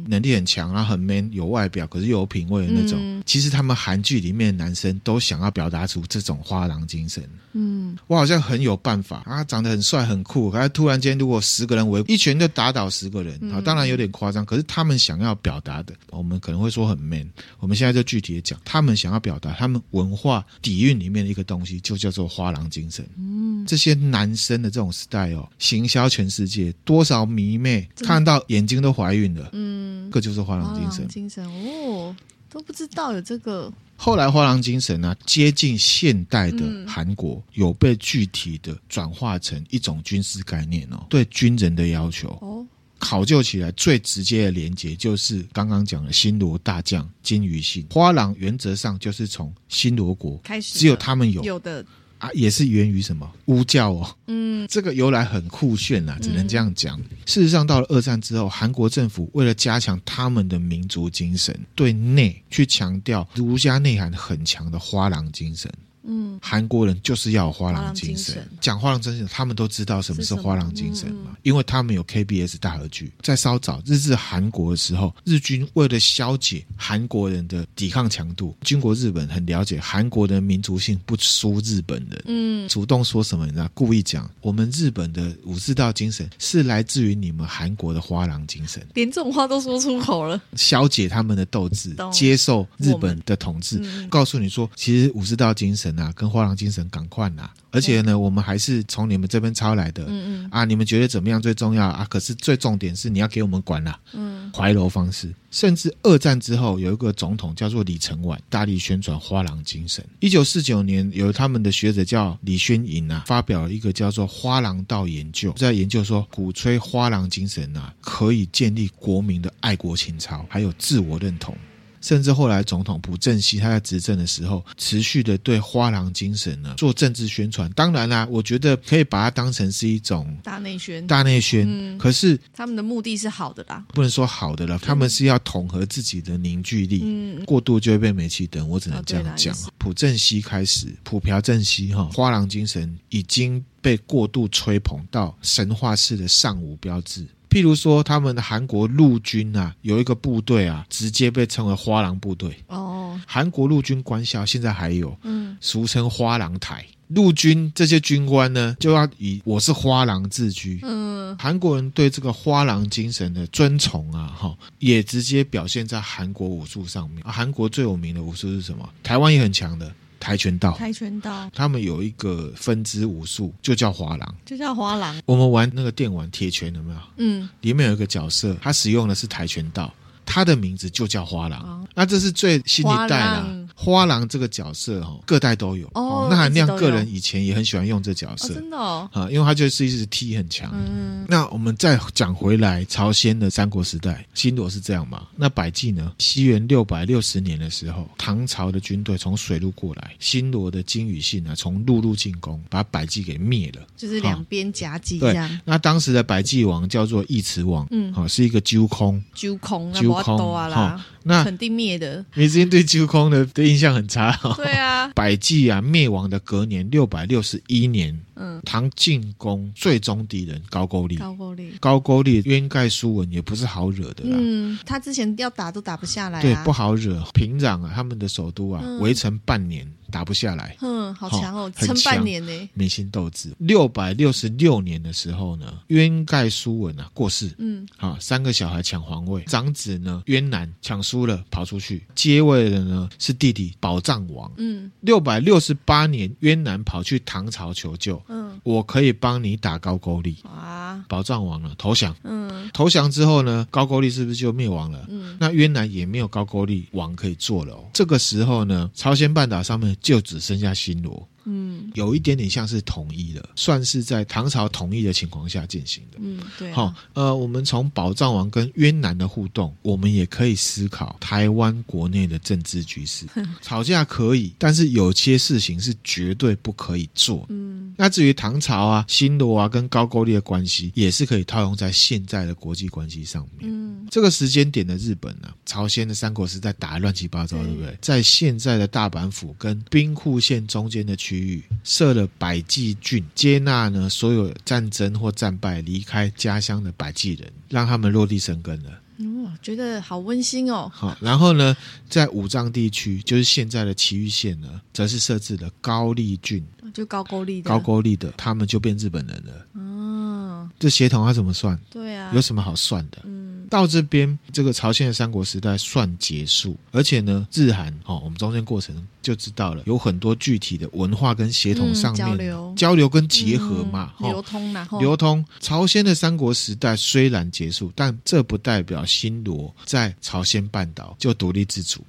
[0.05, 2.99] 嗯，能力很强，然后很 man，有外表，可是又有品味的那种。
[3.01, 7.29] 嗯、其实他们韩剧里面的男生都想要表达出这种花郎精神。
[7.53, 14.45] 嗯，我好像很有办法啊，长得很帅很酷，可是突然间如果十个人围一拳就打倒十个人，啊、嗯，当然有点夸张。
[14.45, 17.29] 可是他们想要表达的，我们可能会说很 man。
[17.61, 23.07] 我们现在就具体的讲，他们想要表达他们文化底蕴里面的一个东西，就叫做花郎精神。
[23.17, 29.51] 嗯，这些男生的这种 style 行销全世界，多少迷妹看到眼睛都怀孕了。
[29.53, 29.94] 嗯。
[29.95, 31.07] 嗯，这个就是花郎精神。
[31.09, 32.15] 精神哦，
[32.51, 33.73] 都不知道有这个。
[33.97, 42.67] 后来花郎精神呢、啊，接近现代的韩国，有被具体的转化成一种军事概念哦，对军人的要求哦。
[42.99, 51.85] 考究起来最直接的连接就是刚刚讲的新罗大将金鱼信花郎，原则上就是从新罗国开始，只有他们有有的。
[52.25, 54.17] 啊，也是源于什么巫教哦？
[54.29, 56.99] 嗯，这个由来很酷炫啊，只能这样讲。
[56.99, 65.71] 嗯、事实上，到了二战之后，韩国政府为了加强他们的民族精神，对内去强调儒家内涵很强的花郎精神。
[66.07, 68.47] 嗯，韩国人就是要有花郎精神。
[68.61, 71.37] 讲花郎精神，他们都知道什么是花郎精神嘛？
[71.43, 73.13] 因为他们有 KBS 大和剧。
[73.23, 83.47] 在稍早日治韩国的时候，日军为了消解韩国人的抵抗强度，军国日本很了解韩国的民族性不输日本人，嗯，主动说什么？
[83.47, 97.49] 你知道，故意讲我们日本的武士道精神是来自于你们韩国的花郎精神，连这种话都说出口了，消解他们的斗志，接受日本的统治，嗯、告诉你说，其实武士道精神啊，跟花郎精神赶快呐。
[97.71, 100.05] 而且呢，我们还是从你们这边抄来的。
[100.07, 102.07] 嗯嗯啊，你们觉得怎么样最重要啊？
[102.09, 103.99] 可是最重点是你要给我们管啦。
[104.13, 110.05] 嗯，怀柔方式，甚至二战之后有一个总统叫做李承晚，大力宣传花郎精神。
[110.21, 121.57] 一九四九年，有他们的学者叫李宣颖啊，发表了一个叫做《花郎道研究》，在研究说，鼓吹花郎精神啊，可以建立国民的爱国情操，还有自我认同。
[122.05, 127.71] 甚至后来总统朴正熙他在执政的时候，持续的对花郎精神呢做政治宣传。
[127.73, 131.07] 当然啦，我觉得可以把它当成是一种大内宣。
[131.07, 137.01] 大内宣，嗯、可是他们的目的是好的啦，不能说好的了，他们是要统合自己的凝聚力。
[137.03, 139.57] 嗯，过度就会被煤气灯，我只能这样讲。
[139.79, 147.27] 朴正熙开始，朴朴正熙哈，花郎精神已经被过度吹捧到神话式的尚武标志。
[147.55, 152.53] 譬如说，他们的韩国陆军啊，有一个部队啊，直接被称为花郎部队。
[152.67, 156.85] 哦，韩国陆军官校现在还有，嗯，俗称花郎台。
[157.07, 160.81] 陆军这些军官呢，就要以我是花郎自居。
[160.83, 167.23] 嗯，韩国人对这个花郎精神的尊崇啊，哈，也直接表现在韩国武术上面。
[167.25, 168.89] 韩国最有名的武术是什么？
[169.05, 169.95] 台湾也很强的。
[170.25, 175.21] 跆拳道，跆拳道，他们有一个分支武术，就叫花郎，就叫花郎。
[175.27, 176.99] 我们玩那个电玩铁拳有没有？
[177.19, 179.93] 嗯，里面有一个角色，他使用的是跆拳道，
[180.25, 181.61] 他的名字就叫花郎。
[181.61, 183.47] 哦、那这是最新一代啦。
[183.75, 186.29] 花郎这个角色哈，各代都有哦。
[186.31, 190.71] 那韩亮个人以前也很喜欢用这角色，哦、真的哦，啊，因为他就是一直踢很强。
[190.73, 195.27] 嗯，那我们再讲回来，朝鲜的三国时代，新罗是这样嘛？
[195.37, 196.13] 那百济呢？
[196.19, 205.61] 西元六百六十年的时候，唐朝的军队从水路过来，新罗的金宇信啊，从陆路进攻，把百济给灭了，就是两边夹击这样。
[205.65, 212.25] 那当时的百济王叫做义慈王，嗯，好，是一个揪空，揪空，揪空啊，那肯定灭的。
[212.35, 214.39] 你之前对鸠空的的印象很差。
[214.57, 224.37] 对啊， 百济啊灭亡的隔年六百六十一年，嗯，唐进攻最终敌人高句丽，高句丽，高句丽渊盖苏文也不是好惹的啦。
[224.39, 227.23] 嗯，他之前要打都打不下来，啊，对，不好惹。
[227.33, 229.91] 平壤啊，他们的首都啊，围城半年。
[230.11, 233.53] 打不下来，嗯，好强哦，撑半年呢，民心斗志。
[233.59, 255.05] 六百六十六年的时候呢，渊盖苏文啊过世，嗯，好，三个小孩抢皇位，长子呢渊南抢输了跑出去，接位的呢是弟弟保障王，嗯，六百六十八年渊南跑去唐朝求救，嗯，我可以帮你打高句丽啊，保障王了投降，嗯，投降之后呢，高句丽是不是就灭亡了？
[255.09, 257.85] 嗯，那越南也没有高句丽王可以做了哦。
[257.93, 259.85] 这个时候呢，朝鲜半岛上面。
[260.01, 261.27] 就只剩下新罗。
[261.45, 266.19] 嗯，有一点点像是统一的，算是在唐朝统一的情况下进行的。
[266.21, 266.75] 嗯，对、啊。
[266.75, 273.27] 好，呃，我们从宝藏王跟渊南的互动，我们也可以思考台湾国内的政治局势。
[273.61, 277.45] 吵架可以，但是有些事情是绝对不可以做。
[277.51, 283.71] 嗯，那至于唐朝啊、新罗啊跟高句丽的关系，也是可以套用在现在的国际关系上面。
[283.71, 287.99] 嗯，这个时间点的日本呢、啊，朝鲜的三国是在打乱七八糟，对不对？
[288.01, 291.34] 在现在的大阪府跟兵库县中间的区。
[291.35, 298.91] 区域设了百济郡，接纳呢所有战争或战败离开家乡的百济人，让他们落地生根了。
[299.19, 300.91] 哦，觉得好温馨哦。
[300.93, 301.77] 好，然后呢，
[302.09, 309.67] 在武藏地区，就是现在的埼玉县呢，则是设置了高丽郡，就高句丽的高句丽的，他们就变日本人了。
[309.75, 311.79] 嗯，这协同他怎么算？
[311.91, 313.19] 对啊，有什么好算的？
[313.25, 313.54] 嗯。
[313.75, 325.45] 到这边，这个朝鲜的三国时代算结束，而且呢，日韩哦，我们中间过程就知道了，有很多具体的文化跟协同上面、嗯、交流、交流跟结合嘛，嗯、流通然后流通。
[325.59, 332.07] 朝鲜的三国时代虽然结束，但这不代表新罗在朝鲜半岛就独立自主，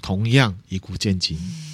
[0.00, 1.36] 同样以古见今。
[1.36, 1.64] 嗯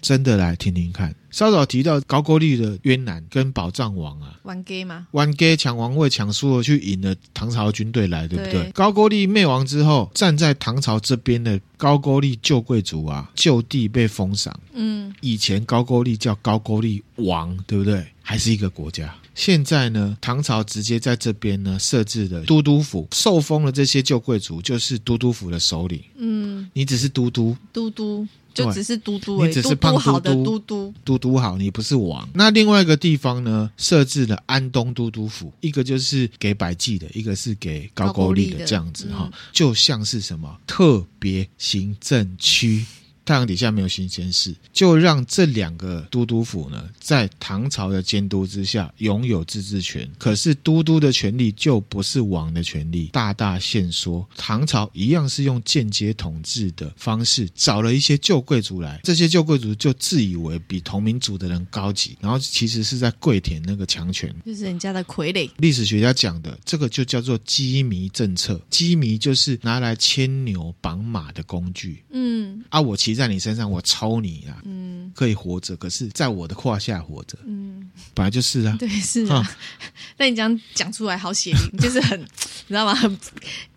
[0.00, 5.08] 真的来听听看，稍早提到高句丽的渊南跟保障王啊，玩 gay 吗？
[5.10, 8.52] 玩 gay 抢王位抢输了，去引了唐朝军队来，对不对？
[8.52, 14.56] 对高句丽灭亡之后，站在唐朝这边的高句丽旧贵族啊，就地被封赏。
[14.74, 18.06] 嗯，以前高句丽叫高句丽王，对不对？
[18.22, 19.12] 还是一个国家。
[19.34, 26.00] 现在呢，唐朝直接在这边呢设置的都督府，受封了这些旧贵族就是都督府的首领。
[26.14, 28.24] 嗯，你只是都督，都督。
[28.54, 32.26] 就只是都督，你只是胖嘟嘟，都督督，都督好，你不是王。
[32.32, 42.84] 那另外一个地方呢，设置了安东都督府，一个就是给百济的，一个是给高句丽的，这样子哈，就像是什么特别行政区。
[43.24, 50.10] 太阳底下没有新鲜事，就让这两个都督府呢，在唐朝的监督之下拥有自治权。
[50.18, 54.26] 可是都督的权力就不是王的权力，大大限缩。
[54.36, 65.50] 唐朝一样是用间接统治的方式，找了一些旧贵族来，这些旧贵族就自以为比同民族的人高级，然后其实是在跪舔那个强权，就是人家的傀儡。
[65.58, 72.04] 历史学家讲的这个就叫做羁縻政策，羁縻就是拿来牵牛绑马的工具。
[72.10, 74.60] 嗯，啊，我其在你身上，我抽你啊！
[74.64, 77.38] 嗯，可以活着，可是在我的胯下活着。
[77.46, 78.76] 嗯，本来就是啊。
[78.78, 79.48] 对，是啊。
[80.16, 82.26] 那你这样讲出来，好血淋， 就是很，你
[82.68, 82.94] 知道吗？
[82.94, 83.18] 很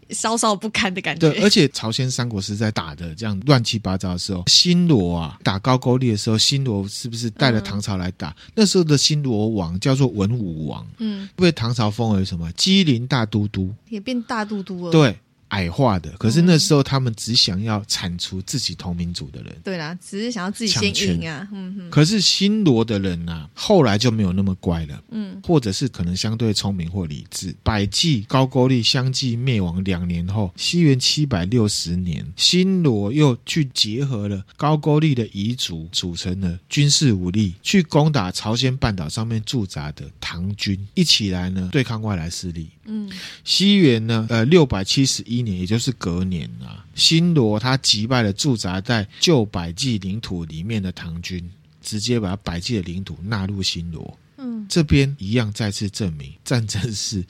[0.09, 1.29] 稍稍不堪的感觉。
[1.29, 8.29] 对，而且朝鲜三国时在打的这样乱七八糟的时候，新罗啊打高句丽的时候，新罗是不是带了唐朝来打？
[8.29, 12.49] 嗯、那时候的新罗王叫做文武王，嗯，被唐朝封为什么？
[12.53, 14.91] 吉林大都督，也变大都督了。
[14.91, 15.17] 对。
[15.49, 21.47] 矮化的，可是那时候他们只想要铲除自己同民族的人，对啦，只是想要自己先赢啊。
[21.51, 21.89] 嗯哼。
[21.89, 27.55] 可是新罗的人呐、啊，后来就没有那么乖了，嗯，或者是可能相对聪明或理智。
[27.63, 42.69] 百济、高句丽相继灭亡两年后，西元七百六十年，新罗又去结合了高句丽的遗族，组成了军事武力，去攻打朝鲜半岛上面驻扎的唐军，一起来呢对抗外来势力。
[42.89, 43.09] 嗯，
[43.43, 51.49] 西元呢，呃，六百七十一年，也就是隔年啊，新罗他击败了驻扎在旧百济领土里面的唐军，
[51.81, 54.17] 直接把百济的领土纳入新罗。
[54.37, 57.23] 嗯，这边一样再次证明战争是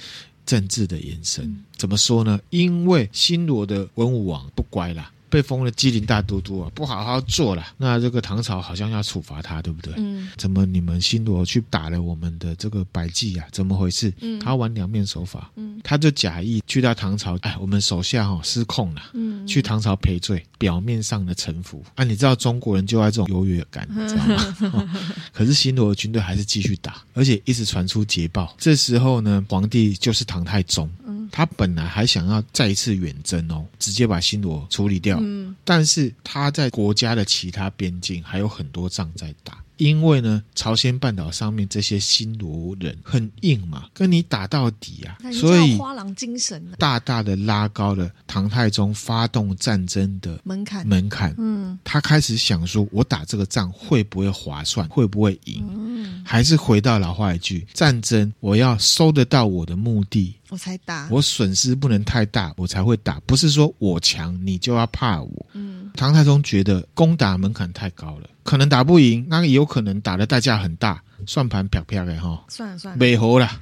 [0.45, 1.45] 政治的延伸。
[1.45, 2.39] 嗯，怎么说呢？
[2.49, 5.11] 因为新罗的文武王不乖啦。
[5.29, 7.65] 被封了吉林大都督啊，不好好做了。
[7.77, 9.93] 那这个唐朝好像要处罚他，对不对？
[9.97, 10.29] 嗯。
[10.37, 13.47] 怎么你们新罗去打了我们的这个百济啊？
[13.51, 14.13] 怎么回事？
[14.21, 14.39] 嗯。
[14.39, 15.51] 他玩两面手法。
[15.55, 15.79] 嗯。
[15.83, 19.01] 他就假意去到唐朝，哎，我们手下哈、哦、失控了。
[19.13, 19.45] 嗯。
[19.45, 21.83] 去唐朝赔罪，表面上的臣服。
[21.95, 24.55] 啊，你知道中国人就爱这种优越感，你知道吗？
[24.73, 24.89] 哦、
[25.33, 28.55] 可是新罗的军队还是继续打，而且一直传出捷报。
[28.57, 30.89] 这时候呢，皇帝就是唐太宗。
[31.05, 31.27] 嗯。
[31.29, 35.16] 他本来还想要再一次远征哦，直接把新罗处理掉。
[35.19, 39.57] 嗯，但是他在国家的其他边境还有很多仗在打。
[39.77, 51.31] 因为呢，朝鲜半岛上面这些新罗人很硬嘛，跟你打到底啊，所以花郎精神大大的拉高了唐太宗发动战争的门槛门槛。
[51.37, 55.63] 嗯，他开始想说，我打这个仗会不会划算，会不会赢？
[55.69, 65.45] 嗯，还是回到老话一句，战争我要收得到我的目的，我才打，我损失不能太大，我才会打，不是说我强你就要怕我。
[65.53, 68.29] 嗯，唐太宗觉得攻打门槛太高了。
[68.43, 72.45] 可能打不赢，那也有可能打的代价很大，算盘啪啪的哈。
[72.47, 73.59] 算了算了，美猴了，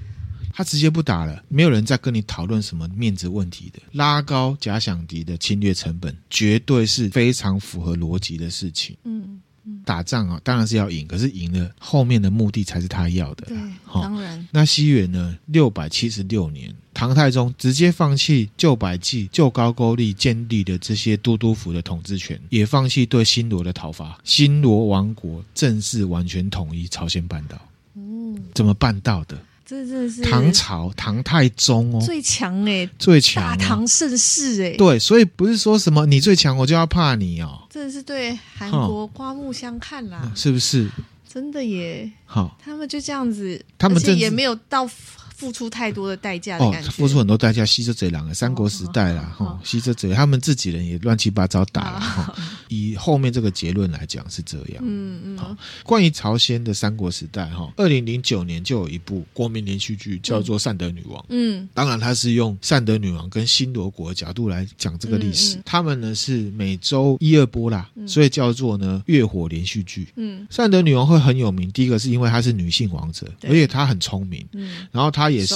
[0.53, 8.95] 他直接不打了，没有人再跟你讨论什么面子问题的，拉高假想敌的侵略成本，绝对是非常符合逻辑的事情。
[9.05, 9.41] 嗯。
[9.83, 13.45] 打仗啊，当然是要赢，可是赢了后面的目的才是他要的。
[13.47, 13.57] 对，
[13.93, 14.47] 当然。
[14.51, 15.37] 那西元呢？
[15.47, 27.59] 六百七十六年，唐太宗直接放弃旧百济、旧高句丽建立的这些都督府的统治权，也放弃对新罗的讨伐，新罗王国正式完全统一朝鲜半岛。
[27.95, 29.37] 嗯，怎么办到的？
[29.65, 30.21] 这真的是。
[30.21, 40.89] 唐朝唐太宗哦，最强哎，最强大唐盛世哎，对，所以不是说什么你最强我就要怕你哦，真的是对韩国刮目相看啦，是不是？
[41.27, 44.89] 真的耶，好，他们就这样子，他们也没有到。
[45.35, 52.35] 付出太多的代价的感觉，哦，付出很多代价，西周贼狼啊，三国时代啦，哈，西周贼他们自己人也乱七八糟打了哈。
[52.69, 55.37] 以后面这个结论来讲是这样，嗯嗯。
[55.37, 65.59] 好，关于朝鲜的三国时代哈，二零零九年就有一部国民连续剧叫做《善德女王》，嗯，当然它是用善德女王跟新罗国的角度来讲这个历史。
[65.65, 70.07] 他们呢是每周一二播啦，所以叫做呢月火连续剧。
[70.15, 75.24] 嗯，善德女王会很有名，第一个是因为她是女性王者，而且她很聪明，嗯，然后她。
[75.25, 75.55] 他也是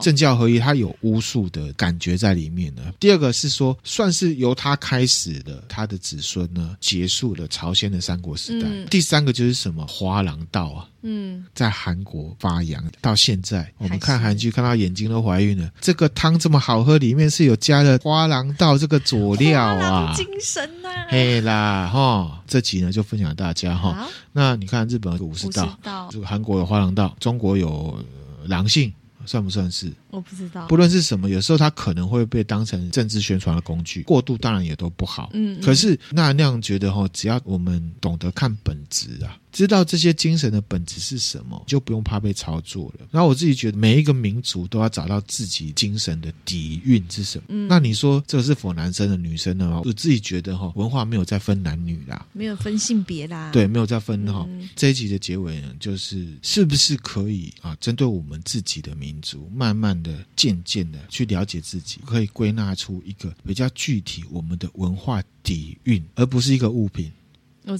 [0.00, 2.82] 政教合一，他有巫术的感觉在里面呢。
[3.00, 8.68] 第二个是说，算是由他开始的，他的子孙呢结束了朝鲜的三国时代。
[8.70, 15.68] 嗯、第三个就是什么花郎道啊，嗯，在韩国发扬到现在，我们看韩剧看到眼睛都怀孕了。
[15.80, 22.40] 这个汤这么好喝，里面是有加了花郎道这个佐料啊，精神呐、啊，嘿啦哈。
[22.46, 24.08] 这集呢就分享给大家哈。
[24.30, 28.00] 那你看日本有武士道，这个韩国有花郎道，中国有。
[28.46, 28.90] 狼性。
[29.26, 29.92] 算不算是？
[30.10, 30.66] 我不知道。
[30.66, 35.30] 不论是什么，有时候它可能会被当成政治宣传的工具，过度当然也都不好。
[35.34, 35.62] 嗯，嗯。
[35.62, 43.06] 可是那那样觉得哈，只要我们懂得看本质啊，知道这些精神的本质是什么，就不用怕被操作了。
[43.10, 47.44] 然后我自己觉得，每一个民族都要找到自己精神的底蕴是什么。
[47.48, 47.68] 嗯。
[47.68, 49.82] 那你说这个是否男生的、女生的吗？
[49.84, 53.50] 我自己觉得哈，文化没有再分男女啦，没有分性别啦。
[53.52, 54.46] 对，没有再分哈。
[54.48, 54.68] 嗯。
[54.76, 67.10] 这一集的结尾呢，就是是不是可以啊，针对我们自己的民族，慢慢的、渐渐的去了解自己，可以归纳出一个比较具体我们的文化底蕴，而不是一个物品。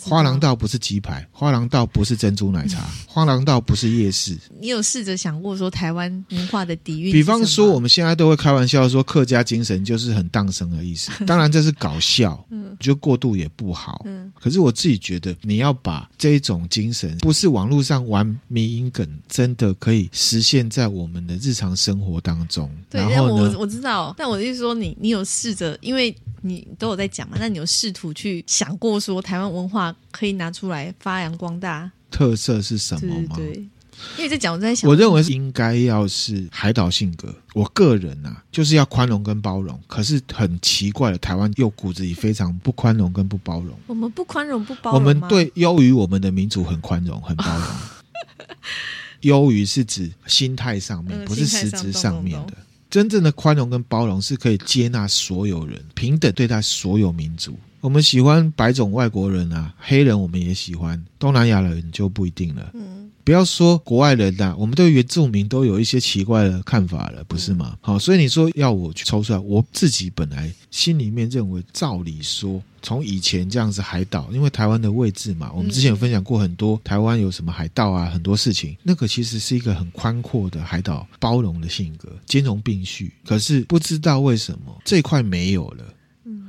[0.03, 4.37] 花廊道不是鸡排，花廊道不是珍珠奶茶，花廊道不是夜市。
[4.61, 7.13] 你有试着想过说台湾文化的底蕴？
[7.13, 14.31] 比方说，我们现在都会开玩笑说客家精神就是很荡生的意思， 当然这是搞笑，嗯，就过度也不好，嗯。
[14.39, 22.71] 可是我自己觉得，你要把这种精神，不是网络上玩迷因梗，真的可以实现在我们的日常生活当中。
[22.89, 26.15] 对，然后，我我知道，但我就是说你，你你有试着，因为。
[26.43, 27.37] 你都有在讲嘛？
[27.39, 31.91] 那你有试图去想过说台湾文化可以拿出来发扬光大？
[32.11, 33.37] 特色是什么吗？
[33.37, 33.69] 对，对，
[34.17, 37.35] 因为在讲我在想，我认为是应该要是海岛性格。
[37.55, 39.79] 我个人啊，就是要宽容跟包容。
[39.87, 43.79] 可是很奇怪的，台湾又骨子里非常不宽容跟不包容。
[43.87, 47.67] 我们不宽容不包容，我们对优于我们的民族很宽容很包容。
[49.21, 52.55] 优于是指心态上面，不是实质上面的。
[52.91, 57.57] 真正的宽容跟包容是可以接纳所有人，平等对待所有民族。
[57.81, 62.71] 我们喜欢白种外国人啊，黑人我们也喜欢，东南亚人就不一定了。
[62.75, 67.79] 嗯，不要说国外人呐、啊，我们对原住民都有一些奇怪的看法了，不是吗？
[67.81, 72.63] 好，所以你说要我去抽出来，我自己本来心里面认为，照理说。
[72.83, 83.13] 从以前这样子海岛，因为台湾的位置嘛，我们之前有分享过很多台湾有什么海盗啊，很多事情，那个其实是一个很宽阔的海岛，包容的性格，兼容并蓄。
[83.25, 85.85] 可是不知道为什么这块没有了，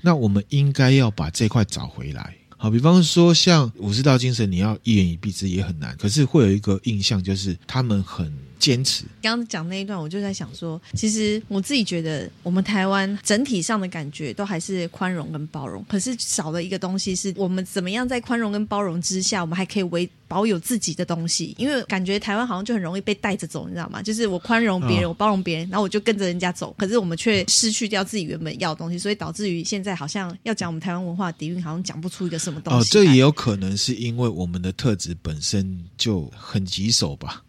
[0.01, 2.35] 那我们应该要把这块找回来。
[2.61, 8.31] 好，比方说像武士道精神，你要一言以蔽之也很难，可是会有一个印象，就是他们很。
[8.61, 9.05] 坚持。
[9.23, 21.53] 刚刚讲那一段，我就在想说，其实我自己觉得，我们台湾整体上的感觉都还是宽容跟包容，可是少了一个东西，是我们怎么样在宽容跟包容之下，我们还可以维保有自己的东西。
[21.57, 24.01] 因为感觉台湾好像就很容易被带着走，你知道吗？
[24.01, 32.79] 就是我宽容别人，我包容别人，然后我就跟着人家走，可是我们却失去掉自己原本要的东西，所以导致于现在好像要讲我们台湾文化底蕴，好像讲不出一个什么东西。
[32.79, 37.43] 哦，这也有可能是因为我们的特质本身就很棘手吧。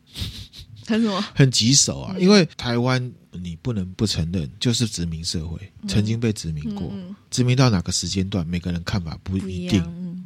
[0.84, 1.24] 很什么？
[1.34, 2.16] 很棘手啊！
[2.18, 5.56] 因为台湾，你不能不承认，就是殖民社会，
[5.86, 6.92] 曾经被殖民过。
[7.30, 9.80] 殖民到哪个时间段，每个人看法不一定。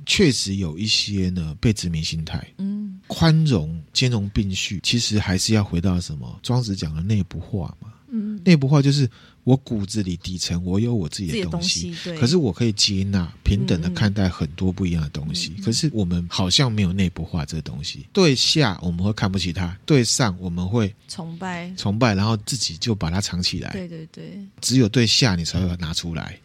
[0.07, 2.46] 确实有一些呢，被殖民心态。
[2.57, 6.40] 嗯，宽容、兼容并蓄，其实还是要回到什么？
[6.42, 7.92] 庄子讲的内部化嘛。
[8.09, 9.09] 嗯，内部化就是。
[9.46, 15.54] 我骨子里底层，我有我自己的东西，东西可是我可以接纳、平等的看待很多不一样的东西。
[15.57, 18.04] 嗯嗯，可是我们好像没有内部化这个东西。
[18.12, 23.70] 对下我们会看不起他，对上我们会崇拜，崇拜，然后自己就把它藏起来。
[23.70, 26.36] 对对对，只有对下你才会拿出来。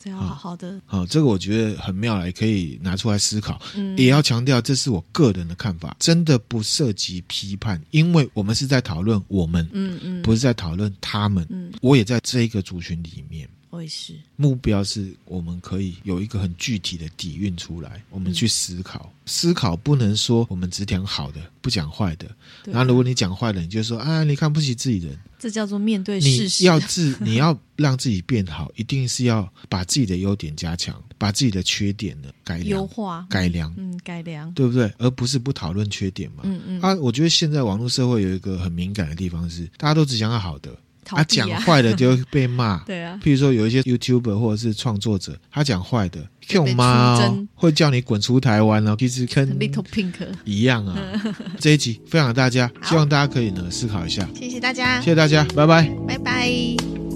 [0.00, 0.04] 嗯。
[0.04, 3.60] 这样好好的，好，这个我觉得很妙，也可以拿出来思考。
[3.76, 11.46] 嗯，也要强调，这是我个人的看法，真的不涉及批判，因为我们是在讨论我们，嗯嗯，不是在讨论他们。
[11.50, 13.46] 嗯，我也在这一个族群里面。
[13.70, 19.12] 我也是，目标是我们可以有一个很具体的底蕴出来，我们去思考。
[19.14, 22.28] 嗯、思考不能说我们只讲好的，不讲坏的。
[22.64, 26.64] 然后如果你讲坏的，你就说啊，你看不起自己人，这叫做面对事实。
[26.64, 34.92] 你要自， 你要让自己变好，一定是要把自己的优点加强，把自己的缺点呢改良、优化、改良，嗯，改良，对不对？
[34.98, 36.42] 而不是不讨论缺点嘛。
[36.42, 36.80] 嗯嗯。
[36.80, 40.76] 啊，我觉得现在网络社会有一个很敏感的地方是，大家都只讲好的。
[41.04, 43.18] 他讲坏的就会被骂， 对啊。
[43.22, 47.18] 譬如说有一些 YouTuber 或者是创作者，他讲坏的，Q 妈
[47.54, 48.94] 会叫你滚出台湾哦。
[48.98, 50.96] 其实跟 Little Pink 一样啊。
[51.58, 54.28] 这一集分享给大家，希望大家可以呢思考一下。
[54.34, 57.09] 谢谢大家，谢谢大家，拜拜，拜拜。